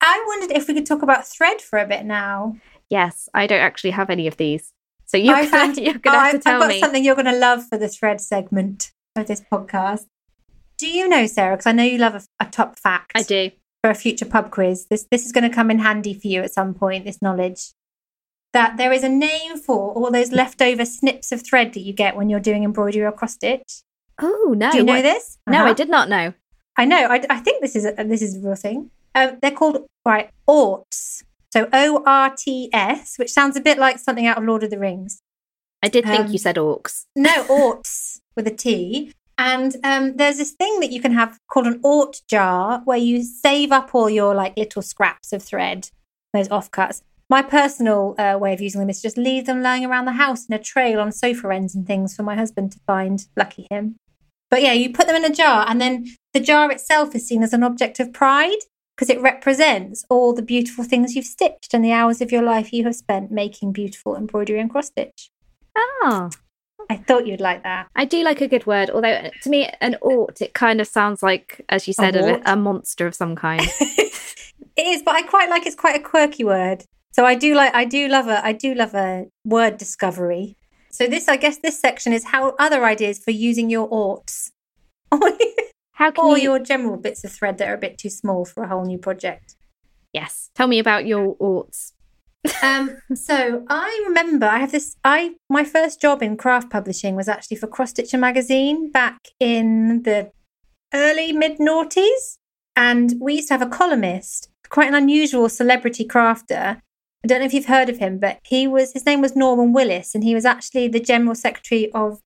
[0.00, 2.56] I wondered if we could talk about thread for a bit now.
[2.88, 4.72] Yes, I don't actually have any of these,
[5.04, 6.80] so you're I gonna, found- you're gonna Oh, have to tell I've got me.
[6.80, 10.06] something you're going to love for the thread segment of this podcast.
[10.78, 11.56] Do you know, Sarah?
[11.56, 13.12] Because I know you love a, a top fact.
[13.16, 13.50] I do.
[13.82, 14.86] for a future pub quiz.
[14.88, 17.04] This this is going to come in handy for you at some point.
[17.04, 17.72] This knowledge
[18.54, 22.16] that there is a name for all those leftover snips of thread that you get
[22.16, 23.82] when you're doing embroidery or cross stitch.
[24.20, 24.70] Oh no!
[24.70, 25.38] Do you know what- this?
[25.46, 25.74] No, I Uh-huh.
[25.74, 26.34] did not know.
[26.76, 27.06] I know.
[27.08, 28.90] I, I think this is a, this is a real thing.
[29.14, 31.24] Um, they're called right orts.
[31.52, 34.70] So O R T S, which sounds a bit like something out of Lord of
[34.70, 35.20] the Rings.
[35.82, 37.04] I did think Um, you said orcs.
[37.16, 39.12] No, orts with a T.
[39.40, 43.22] And um, there's this thing that you can have called an ort jar where you
[43.22, 45.90] save up all your like little scraps of thread,
[46.34, 47.02] those offcuts.
[47.30, 50.46] My personal uh, way of using them is just leave them lying around the house
[50.46, 53.26] in a trail on sofa ends and things for my husband to find.
[53.36, 53.96] Lucky him.
[54.50, 57.42] But yeah, you put them in a jar, and then the jar itself is seen
[57.42, 58.58] as an object of pride
[58.96, 62.72] because it represents all the beautiful things you've stitched and the hours of your life
[62.72, 65.30] you have spent making beautiful embroidery and cross stitch.
[65.76, 66.30] Oh,
[66.90, 67.88] I thought you'd like that.
[67.94, 68.90] I do like a good word.
[68.90, 72.22] Although uh, to me, an ort it kind of sounds like, as you said, a,
[72.22, 72.42] wart?
[72.44, 73.68] a monster of some kind.
[74.78, 76.84] It is, but I quite like it's quite a quirky word.
[77.10, 80.56] So I do like I do love a I do love a word discovery.
[80.98, 84.50] So this I guess this section is how other ideas for using your orts.
[85.92, 86.42] How can or you?
[86.42, 88.98] your general bits of thread that are a bit too small for a whole new
[88.98, 89.54] project.
[90.12, 91.92] Yes, tell me about your orts.
[92.64, 94.96] Um, so I remember I have this.
[95.04, 100.02] I my first job in craft publishing was actually for Cross Stitcher magazine back in
[100.02, 100.32] the
[100.92, 102.38] early mid noughties,
[102.74, 106.80] and we used to have a columnist, quite an unusual celebrity crafter.
[107.24, 109.72] I don't know if you've heard of him, but he was his name was Norman
[109.72, 112.20] Willis, and he was actually the general secretary of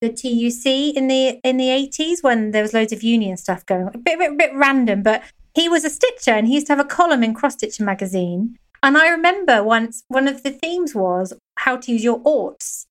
[0.00, 3.86] the TUC in the in the eighties when there was loads of union stuff going
[3.86, 3.94] on.
[3.94, 5.22] A bit, bit, bit random, but
[5.54, 8.56] he was a stitcher, and he used to have a column in Cross Stitcher magazine.
[8.82, 12.86] And I remember once one of the themes was how to use your orts.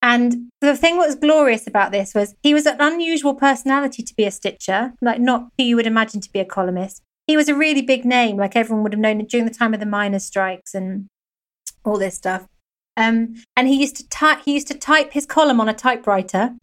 [0.00, 4.14] And the thing that was glorious about this was he was an unusual personality to
[4.14, 7.02] be a stitcher, like not who you would imagine to be a columnist.
[7.26, 9.80] He was a really big name, like everyone would have known during the time of
[9.80, 11.08] the miners' strikes and
[11.84, 12.46] all this stuff.
[12.96, 14.40] Um, and he used to type.
[14.44, 16.54] He used to type his column on a typewriter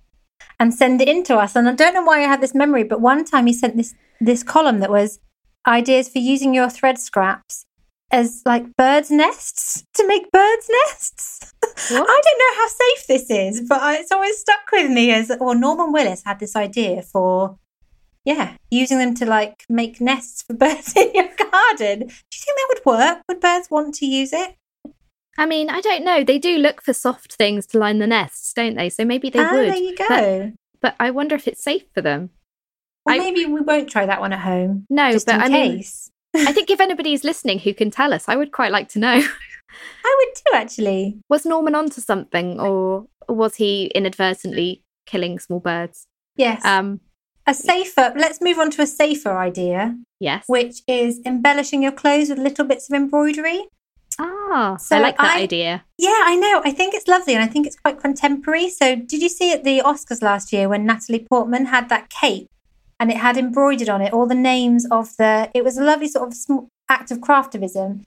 [0.60, 1.56] and send it in to us.
[1.56, 3.94] And I don't know why I have this memory, but one time he sent this
[4.20, 5.20] this column that was
[5.68, 7.66] ideas for using your thread scraps
[8.12, 11.54] as like birds' nests to make birds' nests.
[11.64, 15.32] I don't know how safe this is, but I, it's always stuck with me as
[15.40, 15.56] well.
[15.56, 17.58] Norman Willis had this idea for,
[18.26, 22.00] yeah, using them to like make nests for birds in your garden.
[22.00, 23.22] Do you think that would work?
[23.28, 24.56] Would birds want to use it?
[25.38, 26.24] I mean, I don't know.
[26.24, 28.90] They do look for soft things to line the nests, don't they?
[28.90, 29.70] So maybe they ah, would.
[29.70, 30.52] there you go.
[30.82, 32.32] But, but I wonder if it's safe for them.
[33.06, 34.86] well, I- maybe we won't try that one at home.
[34.90, 35.84] No, but I mean.
[36.36, 39.22] I think if anybody's listening who can tell us, I would quite like to know.
[40.04, 41.18] I would too, actually.
[41.30, 46.08] was Norman onto something, or was he inadvertently killing small birds?
[46.36, 46.64] Yes.
[46.66, 47.00] Um,
[47.52, 50.44] a safer, let's move on to a safer idea, yes.
[50.48, 53.60] which is embellishing your clothes with little bits of embroidery.
[54.20, 55.84] Ah, So I like that I- idea.
[55.98, 56.62] Yeah, I know.
[56.64, 58.70] I think it's lovely and I think it's quite contemporary.
[58.70, 62.48] So, did you see at the Oscars last year when Natalie Portman had that cape
[63.00, 66.08] and it had embroidered on it all the names of the, it was a lovely
[66.08, 68.04] sort of small act of craftivism.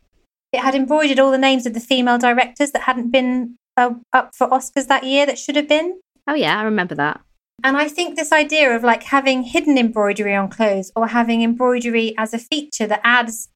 [0.52, 4.34] It had embroidered all the names of the female directors that hadn't been uh, up
[4.36, 6.00] for Oscars that year that should have been.
[6.28, 7.20] Oh yeah, I remember that.
[7.62, 12.14] And I think this idea of like having hidden embroidery on clothes or having embroidery
[12.18, 13.48] as a feature that adds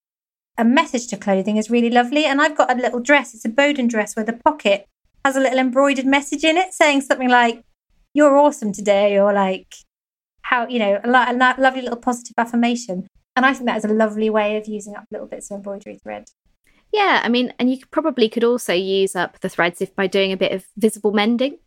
[0.56, 2.24] a message to clothing is really lovely.
[2.24, 4.86] And I've got a little dress, it's a Boden dress where the pocket
[5.24, 7.62] has a little embroidered message in it saying something like,
[8.14, 9.74] You're awesome today, or like,
[10.42, 13.06] how, you know, a, a lo- lovely little positive affirmation.
[13.36, 15.98] And I think that is a lovely way of using up little bits of embroidery
[16.02, 16.24] thread.
[16.92, 20.32] Yeah, I mean, and you probably could also use up the threads if by doing
[20.32, 21.58] a bit of visible mending.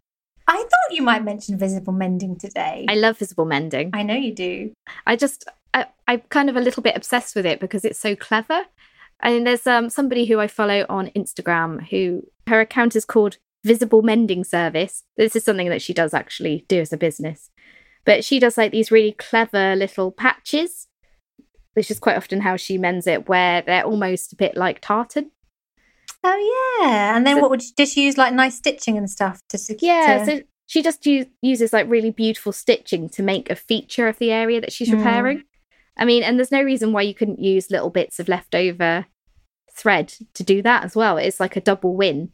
[0.48, 2.86] I thought you might mention visible mending today.
[2.90, 3.92] I love visible mending.
[3.94, 4.74] I know you do.
[5.06, 8.16] I just, I, I'm kind of a little bit obsessed with it because it's so
[8.16, 8.62] clever.
[9.22, 14.02] And there's um, somebody who I follow on Instagram who her account is called Visible
[14.02, 15.04] Mending Service.
[15.16, 17.50] This is something that she does actually do as a business.
[18.04, 20.88] But she does like these really clever little patches,
[21.74, 25.32] which is quite often how she mends it, where they're almost a bit like tartan.
[26.24, 27.16] Oh, yeah.
[27.16, 29.92] And then So- what would you just use like nice stitching and stuff to secure?
[29.92, 34.18] Yeah, so she just u- uses like really beautiful stitching to make a feature of
[34.20, 34.98] the area that she's Mm.
[34.98, 35.44] repairing.
[35.98, 39.06] I mean, and there's no reason why you couldn't use little bits of leftover
[39.74, 41.18] thread to do that as well.
[41.18, 42.32] It's like a double win,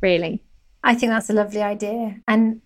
[0.00, 0.42] really.
[0.84, 2.16] I think that's a lovely idea.
[2.28, 2.60] And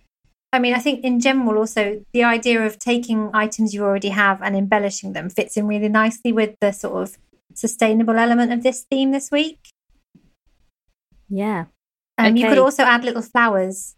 [0.53, 4.41] I mean, I think in general, also the idea of taking items you already have
[4.43, 7.19] and embellishing them fits in really nicely with the sort of
[7.55, 9.59] sustainable element of this theme this week.
[11.29, 11.67] Yeah.
[12.19, 13.95] Um, You could also add little flowers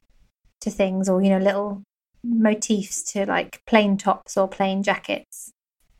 [0.60, 1.82] to things or, you know, little
[2.24, 5.52] motifs to like plain tops or plain jackets.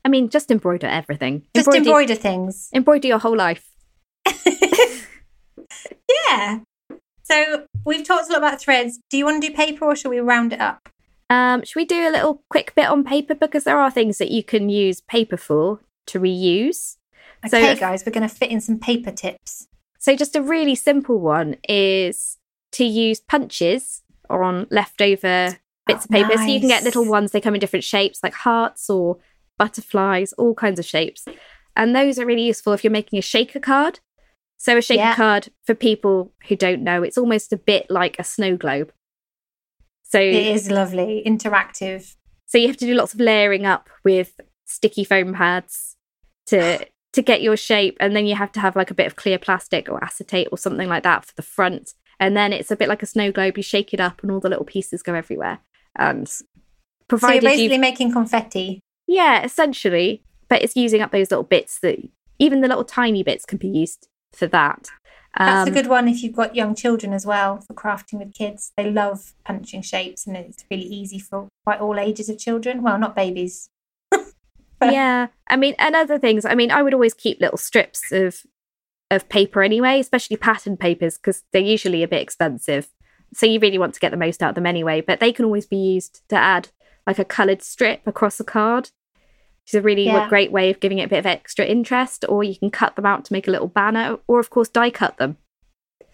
[0.05, 1.45] I mean, just embroider everything.
[1.55, 2.71] Just embroider things.
[2.75, 3.64] embroider your whole life.
[6.29, 6.61] yeah.
[7.23, 8.99] So we've talked a lot about threads.
[9.11, 10.88] Do you want to do paper or shall we round it up?
[11.31, 14.31] Um, should we do a little quick bit on paper because there are things that
[14.31, 16.97] you can use paper for to reuse.
[17.49, 19.69] So Okay, if- guys, we're going to fit in some paper tips.
[19.99, 22.37] So, just a really simple one is
[22.73, 26.37] to use punches on leftover bits Oh, of paper.
[26.37, 29.19] So, you can get little ones, they come in different shapes like hearts or
[29.59, 31.25] butterflies, all kinds of shapes.
[31.75, 34.01] And those are really useful if you're making a shaker card.
[34.57, 35.15] So, a shaker Yeah.
[35.15, 38.93] card, for people who don't know, it's almost a bit like a snow globe.
[40.05, 42.15] So, It is lovely, interactive.
[42.47, 45.97] so you have to do lots of layering up with sticky foam pads
[46.47, 49.16] to to get your shape, and then you have to have like a bit of
[49.16, 51.94] clear plastic or acetate or something like that for the front.
[52.21, 53.57] And then it's a bit like a snow globe.
[53.57, 55.61] You shake it up, and all the little pieces go everywhere.
[55.97, 56.44] And So
[57.11, 58.81] you're basically you, making confetti.
[59.07, 61.99] yeah, essentially, but it's using up those little bits that
[62.38, 64.88] even the little tiny bits can be used for that.
[65.38, 68.35] That's Um, a good one if you've got young children as well for crafting with
[68.35, 68.73] kids.
[68.77, 72.83] They love punching shapes and it's really easy for quite all ages of children.
[72.83, 73.68] Well, not babies.
[74.93, 78.43] yeah i mean and other things i mean i would always keep little strips of
[79.11, 82.88] of paper anyway especially pattern papers because they're usually a bit expensive
[83.35, 85.45] so you really want to get the most out of them anyway but they can
[85.45, 86.69] always be used to add
[87.07, 88.91] like a coloured strip across a card
[89.64, 90.29] which is a really Yeah.
[90.29, 93.07] great way of giving it a bit of extra interest or you can cut them
[93.07, 95.37] out to make a little banner or of course die cut them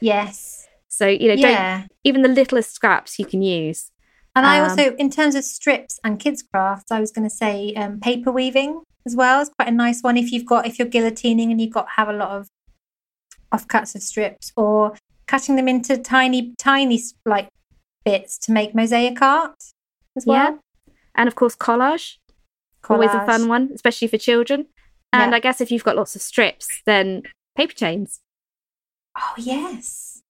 [0.00, 0.66] Yes.
[0.88, 1.86] so you know don't Yeah.
[2.04, 3.90] even the littlest scraps you can use
[4.36, 7.34] And I Um, also, in terms of strips and kids' crafts, I was going to
[7.34, 10.78] say um, paper weaving as well is quite a nice one if you've got if
[10.78, 12.48] you're guillotining and you've got have a lot of
[13.52, 17.48] offcuts of strips or cutting them into tiny tiny like
[18.04, 19.54] bits to make mosaic art
[20.16, 20.36] as well.
[20.36, 20.56] Yeah.
[21.14, 22.16] and of course collage
[22.90, 24.66] always a fun one, especially for children.
[25.12, 25.36] And Yeah.
[25.36, 27.22] I guess if you've got lots of strips, then
[27.56, 28.20] paper chains.
[29.16, 30.22] Oh yes,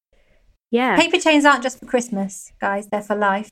[0.70, 0.96] Yeah.
[0.96, 2.86] paper chains aren't just for Christmas, guys.
[2.88, 3.50] They're for life.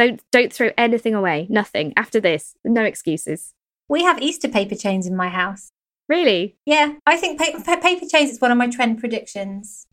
[0.00, 1.46] Don't don't throw anything away.
[1.50, 1.92] Nothing.
[1.96, 3.52] After this, no excuses.
[3.88, 5.72] We have Easter paper chains in my house.
[6.08, 6.56] Really?
[6.64, 9.86] Yeah, I think paper, paper chains is one of my trend predictions.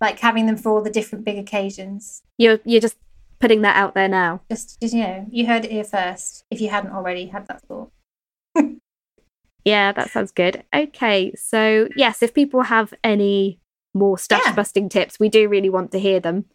[0.00, 2.22] Like having them for all the different big occasions.
[2.38, 2.96] You're you're just
[3.38, 4.40] putting that out there now.
[4.50, 6.44] Just, just you know, you heard it here first.
[6.50, 7.90] If you hadn't already had that thought.
[9.64, 10.64] Yeah, that sounds good.
[10.74, 13.60] Okay, so yes, if people have any
[13.92, 14.54] more stash Yeah.
[14.54, 16.46] busting tips, we do really want to hear them.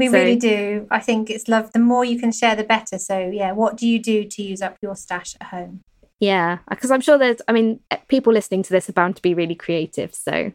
[0.00, 0.86] We So- really do.
[0.90, 1.72] I think it's love.
[1.72, 2.98] The more you can share, the better.
[2.98, 5.82] So yeah, what do you do to use up your stash at home?
[6.18, 9.22] Yeah, because I'm sure there's, I mean, eh, people listening to this are bound to
[9.22, 10.14] be really creative.
[10.14, 10.52] So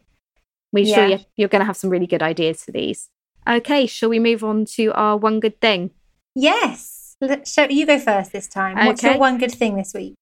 [0.71, 3.09] we're sure you're, you're going to have some really good ideas for these.
[3.47, 5.91] Okay, shall we move on to our one good thing?
[6.35, 7.15] Yes.
[7.21, 8.83] Let, show, you go first this time.
[8.85, 10.15] What's your one good thing this week?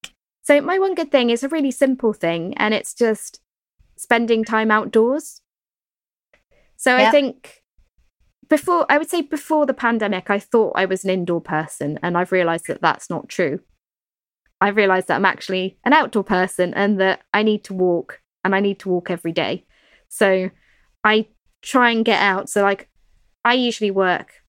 [0.44, 3.40] So, my one good thing is a really simple thing, and it's just
[3.96, 5.42] spending time outdoors.
[6.76, 7.63] So, I think
[8.50, 12.18] before, I would say before the pandemic, I thought I was an indoor person, and
[12.18, 13.60] I've realized that that's not true.
[14.62, 18.56] I've realized that I'm actually an outdoor person and that I need to walk, and
[18.56, 19.66] I need to walk every day.
[20.10, 20.50] So,
[21.04, 21.28] I
[21.62, 22.50] try and get out.
[22.50, 22.90] So, like,
[23.44, 24.44] I usually work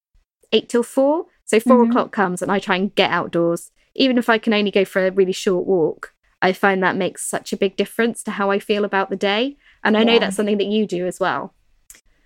[0.52, 1.26] eight till four.
[1.46, 1.90] So, 4 Mhm.
[1.90, 5.06] o'clock comes, and I try and get outdoors even if I can only go for
[5.06, 8.58] a really short walk, I find that makes such a big difference to how I
[8.58, 9.56] feel about the day.
[9.82, 11.54] And I know that's something that you do as well.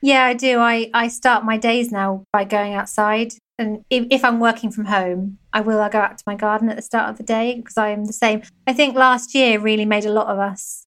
[0.02, 0.58] Yeah, I do.
[0.58, 3.32] I, I start my days now by going outside.
[3.58, 6.68] And if, if I'm working from home, I will I go out to my garden
[6.68, 8.42] at the start of the day because I am the same.
[8.66, 10.86] I think last year really made a lot of us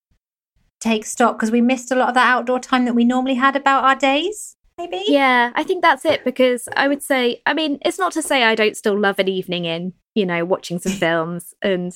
[0.79, 3.55] take stock because we missed a lot of that outdoor time that we normally had
[3.55, 5.03] about our days, maybe.
[5.07, 8.43] Yeah, I think that's it because I would say, I mean, it's not to say
[8.43, 11.93] I don't still love an evening in, you know, watching some films and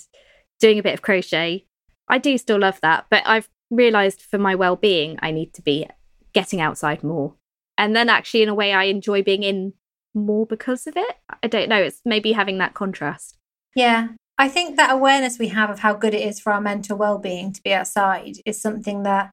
[0.59, 1.65] doing a bit of crochet.
[2.07, 5.61] I do still love that, but I've realized for my well being, I need to
[5.61, 5.87] be
[6.35, 7.33] getting outside more.
[7.77, 9.73] And then actually, in a way, I enjoy being in
[10.13, 11.15] more because of it.
[11.41, 11.81] I don't know.
[11.81, 13.37] It's maybe having that contrast.
[13.75, 14.09] Yeah.
[14.37, 17.17] I think that awareness we have of how good it is for our mental well
[17.17, 19.31] being to be outside is something that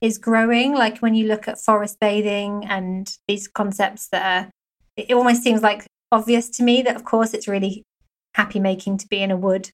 [0.00, 0.74] is growing.
[0.74, 4.50] Like when you look at forest bathing and these concepts that are,
[4.96, 7.82] it almost seems like obvious to me that, of course, it's really
[8.34, 9.70] happy making to be in a wood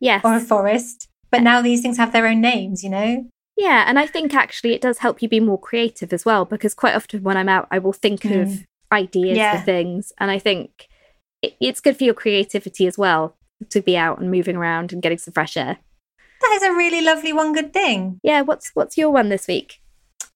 [0.00, 0.22] Yes.
[0.24, 1.08] or a forest.
[1.30, 3.28] But now these things have their own names, you know?
[3.58, 6.74] Yeah, and I think actually it does help you be more creative as well because
[6.74, 8.64] quite often when I'm out, I will think of Mm.
[8.92, 9.58] ideas Yeah.
[9.58, 10.88] for things, and I think
[11.42, 13.36] it, it's good for your creativity as well
[13.70, 15.78] to be out and moving around and getting some fresh air.
[16.40, 18.20] That is a really lovely one good thing.
[18.22, 19.80] Yeah, what's what's your one this week?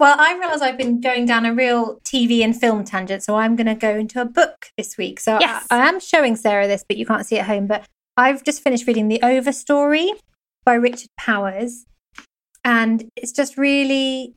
[0.01, 3.55] Well, I realise I've been going down a real TV and film tangent, so I'm
[3.55, 5.21] going to go into a book this week.
[5.21, 5.65] So Yes.
[5.71, 7.69] I, I am showing Sarah this, but you can't see it at home.
[7.69, 10.09] But I've just finished reading The Overstory
[10.65, 11.85] by Richard Powers,
[12.65, 14.35] and it's just really,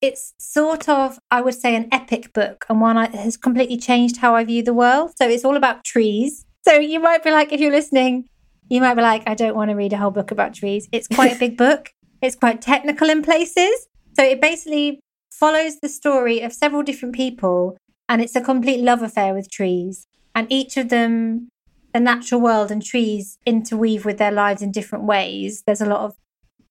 [0.00, 4.18] it's sort of, I would say, an epic book, and one that has completely changed
[4.18, 5.12] how I view the world.
[5.16, 6.44] So it's all about trees.
[6.66, 8.28] So you might be like, if you're listening,
[8.68, 10.88] you might be like, I don't want to read a whole book about trees.
[10.92, 11.92] It's quite a big book.
[12.20, 13.86] It's quite technical in places.
[14.14, 15.00] So it basically
[15.30, 17.76] follows the story of several different people
[18.08, 20.06] and it's a complete love affair with trees.
[20.34, 21.48] And each of them,
[21.92, 25.62] the natural world and trees interweave with their lives in different ways.
[25.66, 26.14] There's a lot of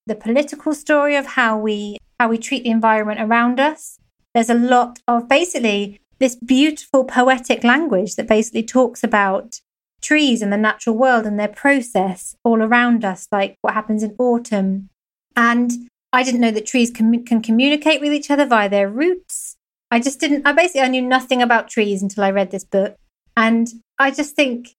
[0.06, 3.98] the political story of how we how we treat the environment around us.
[4.34, 9.60] There's a lot of basically this beautiful poetic language that basically talks about
[10.00, 14.14] trees and the natural world and their process all around us, like what happens in
[14.18, 14.88] autumn.
[15.34, 15.72] And
[16.12, 19.56] I didn't know that trees can, can communicate with each other via their roots.
[19.90, 22.96] I just didn't, I basically I knew nothing about trees until I read this book.
[23.36, 24.74] And I just think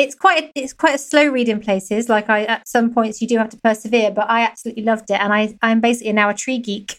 [0.00, 2.08] it's quite a, it's quite a slow read in places.
[2.08, 5.20] Like I at some points you do have to persevere, but I absolutely loved it.
[5.20, 6.98] And I I'm basically now a tree geek.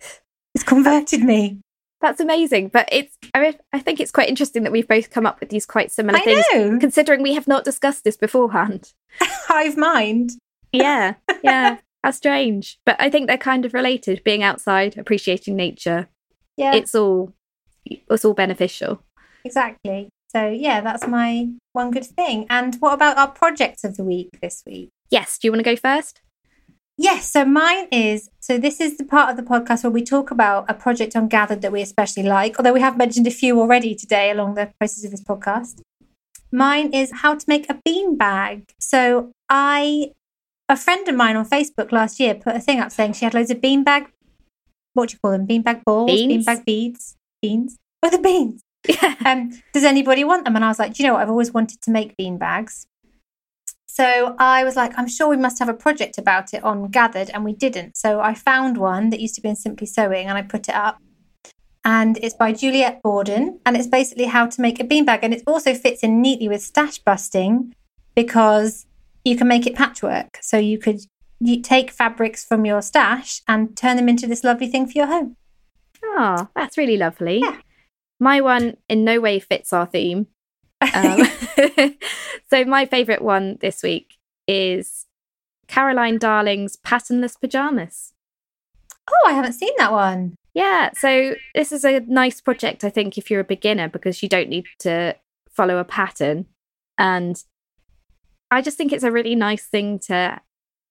[0.54, 1.60] It's converted me.
[2.00, 5.26] That's amazing, but it's I mean, I think it's quite interesting that we've both come
[5.26, 6.78] up with these quite similar I things, know.
[6.78, 8.92] considering we have not discussed this beforehand.
[9.20, 10.30] Hive mind.
[10.72, 12.78] Yeah, yeah, how strange.
[12.86, 14.24] But I think they're kind of related.
[14.24, 16.08] Being outside, appreciating nature,
[16.56, 16.74] Yeah.
[16.74, 17.34] it's all
[17.84, 19.02] it's all beneficial.
[19.44, 20.08] Exactly.
[20.28, 22.46] So yeah, that's my one good thing.
[22.50, 24.90] And what about our projects of the week this week?
[25.10, 26.20] Yes, do you want to go first?
[26.98, 30.30] Yes, so mine is so this is the part of the podcast where we talk
[30.30, 33.60] about a project on Gathered that we especially like, although we have mentioned a few
[33.60, 35.80] already today along the process of this podcast.
[36.50, 38.72] Mine is how to make a bean bag.
[38.80, 40.12] So I
[40.68, 43.34] a friend of mine on Facebook last year put a thing up saying she had
[43.34, 44.10] loads of bean bag
[44.96, 45.44] what do you call them?
[45.44, 47.76] Bean bag balls, bean bag beads, beans.
[48.02, 48.62] Oh, the beans.
[48.88, 49.14] Yeah.
[49.26, 50.54] Um, does anybody want them?
[50.54, 51.22] And I was like, do you know what?
[51.22, 52.86] I've always wanted to make bean bags.
[53.86, 57.30] So I was like, I'm sure we must have a project about it on Gathered,
[57.30, 57.96] and we didn't.
[57.96, 60.76] So I found one that used to be in Simply Sewing, and I put it
[60.76, 60.98] up.
[61.84, 65.20] And it's by Juliet Borden, and it's basically how to make a beanbag.
[65.22, 67.74] And it also fits in neatly with stash busting
[68.14, 68.86] because
[69.24, 70.38] you can make it patchwork.
[70.42, 71.00] So you could
[71.40, 75.06] you take fabrics from your stash and turn them into this lovely thing for your
[75.06, 75.36] home.
[76.04, 77.40] Oh, that's really lovely.
[77.40, 77.60] Yeah.
[78.18, 80.28] My one in no way fits our theme.
[80.94, 81.22] Um,
[82.50, 84.14] so, my favourite one this week
[84.46, 85.06] is
[85.68, 88.12] Caroline Darling's Patternless Pajamas.
[89.08, 90.36] Oh, I haven't seen that one.
[90.54, 94.28] Yeah, so this is a nice project, I think, if you're a beginner, because you
[94.28, 95.14] don't need to
[95.50, 96.46] follow a pattern.
[96.98, 97.42] And
[98.50, 100.40] I just think it's a really nice thing to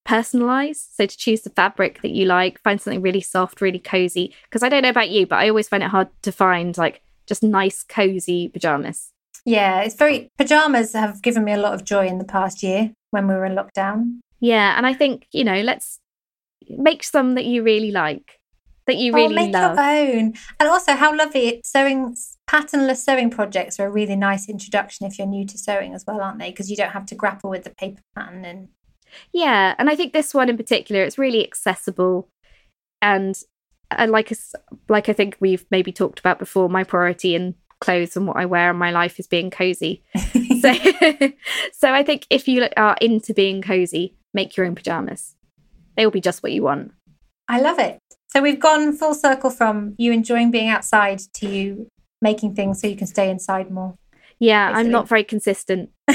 [0.08, 0.86] personalize.
[0.94, 4.34] So to choose the fabric that you like, find something really soft, really cozy.
[4.44, 7.02] Because I don't know about you, but I always find it hard to find like
[7.26, 9.12] just nice, cozy pajamas.
[9.46, 12.92] Yeah, it's very pajamas have given me a lot of joy in the past year
[13.12, 14.20] when we were in lockdown.
[14.40, 16.00] Yeah, and I think you know, let's
[16.70, 18.40] make some that you really like,
[18.88, 19.76] that you oh, really oh, make love.
[19.76, 22.16] your own, and also how lovely sewing
[22.48, 26.22] patternless sewing projects are a really nice introduction if you're new to sewing as well,
[26.22, 26.50] aren't they?
[26.50, 28.70] Because you don't have to grapple with the paper pattern and
[29.32, 32.30] Yeah, and I think this one in particular, it's really accessible,
[33.02, 33.40] and
[33.92, 34.54] and like us,
[34.90, 38.46] like I think we've maybe talked about before, my priority in clothes and what I
[38.46, 40.04] wear in my life is being cozy.
[40.62, 40.74] so,
[41.74, 45.36] so I think if you are into being cozy, make your own pajamas.
[45.96, 46.92] They will be just what you want.
[47.48, 48.00] I love it.
[48.28, 51.88] So we've gone full circle from you enjoying being outside to you
[52.22, 53.96] making things so you can stay inside more.
[54.40, 55.92] Yeah, I'm not very consistent.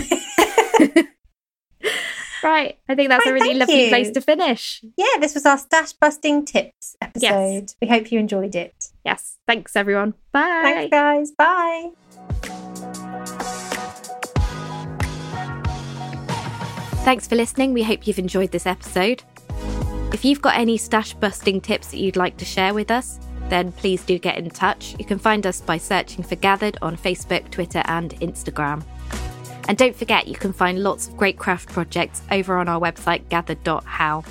[2.43, 3.89] right, I think that's a really lovely you.
[3.89, 4.83] place to finish.
[4.97, 7.23] Yeah, this was our stash busting tips episode.
[7.23, 7.77] Yes.
[7.81, 8.89] We hope you enjoyed it.
[9.05, 10.15] Yes, thanks everyone.
[10.33, 10.89] Bye.
[10.91, 11.31] Thanks, guys.
[11.33, 11.91] Bye.
[17.05, 17.73] Thanks for listening.
[17.73, 19.23] We hope you've enjoyed this episode.
[20.13, 23.19] If you've got any stash busting tips that you'd like to share with us,
[23.49, 24.95] then please do get in touch.
[24.99, 28.85] You can find us by searching for Gathered on Facebook, Twitter, and Instagram.
[29.69, 33.29] And don't forget, you can find lots of great craft projects over on our website,
[33.29, 34.25] gathered.how.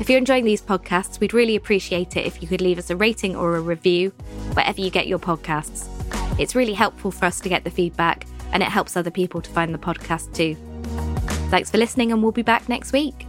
[0.00, 2.96] If you're enjoying these podcasts, we'd really appreciate it if you could leave us a
[2.96, 4.10] rating or a review
[4.54, 5.88] wherever you get your podcasts.
[6.38, 9.50] It's really helpful for us to get the feedback, and it helps other people to
[9.50, 10.56] find the podcast too.
[11.50, 13.26] Thanks for listening, and we'll be back next week.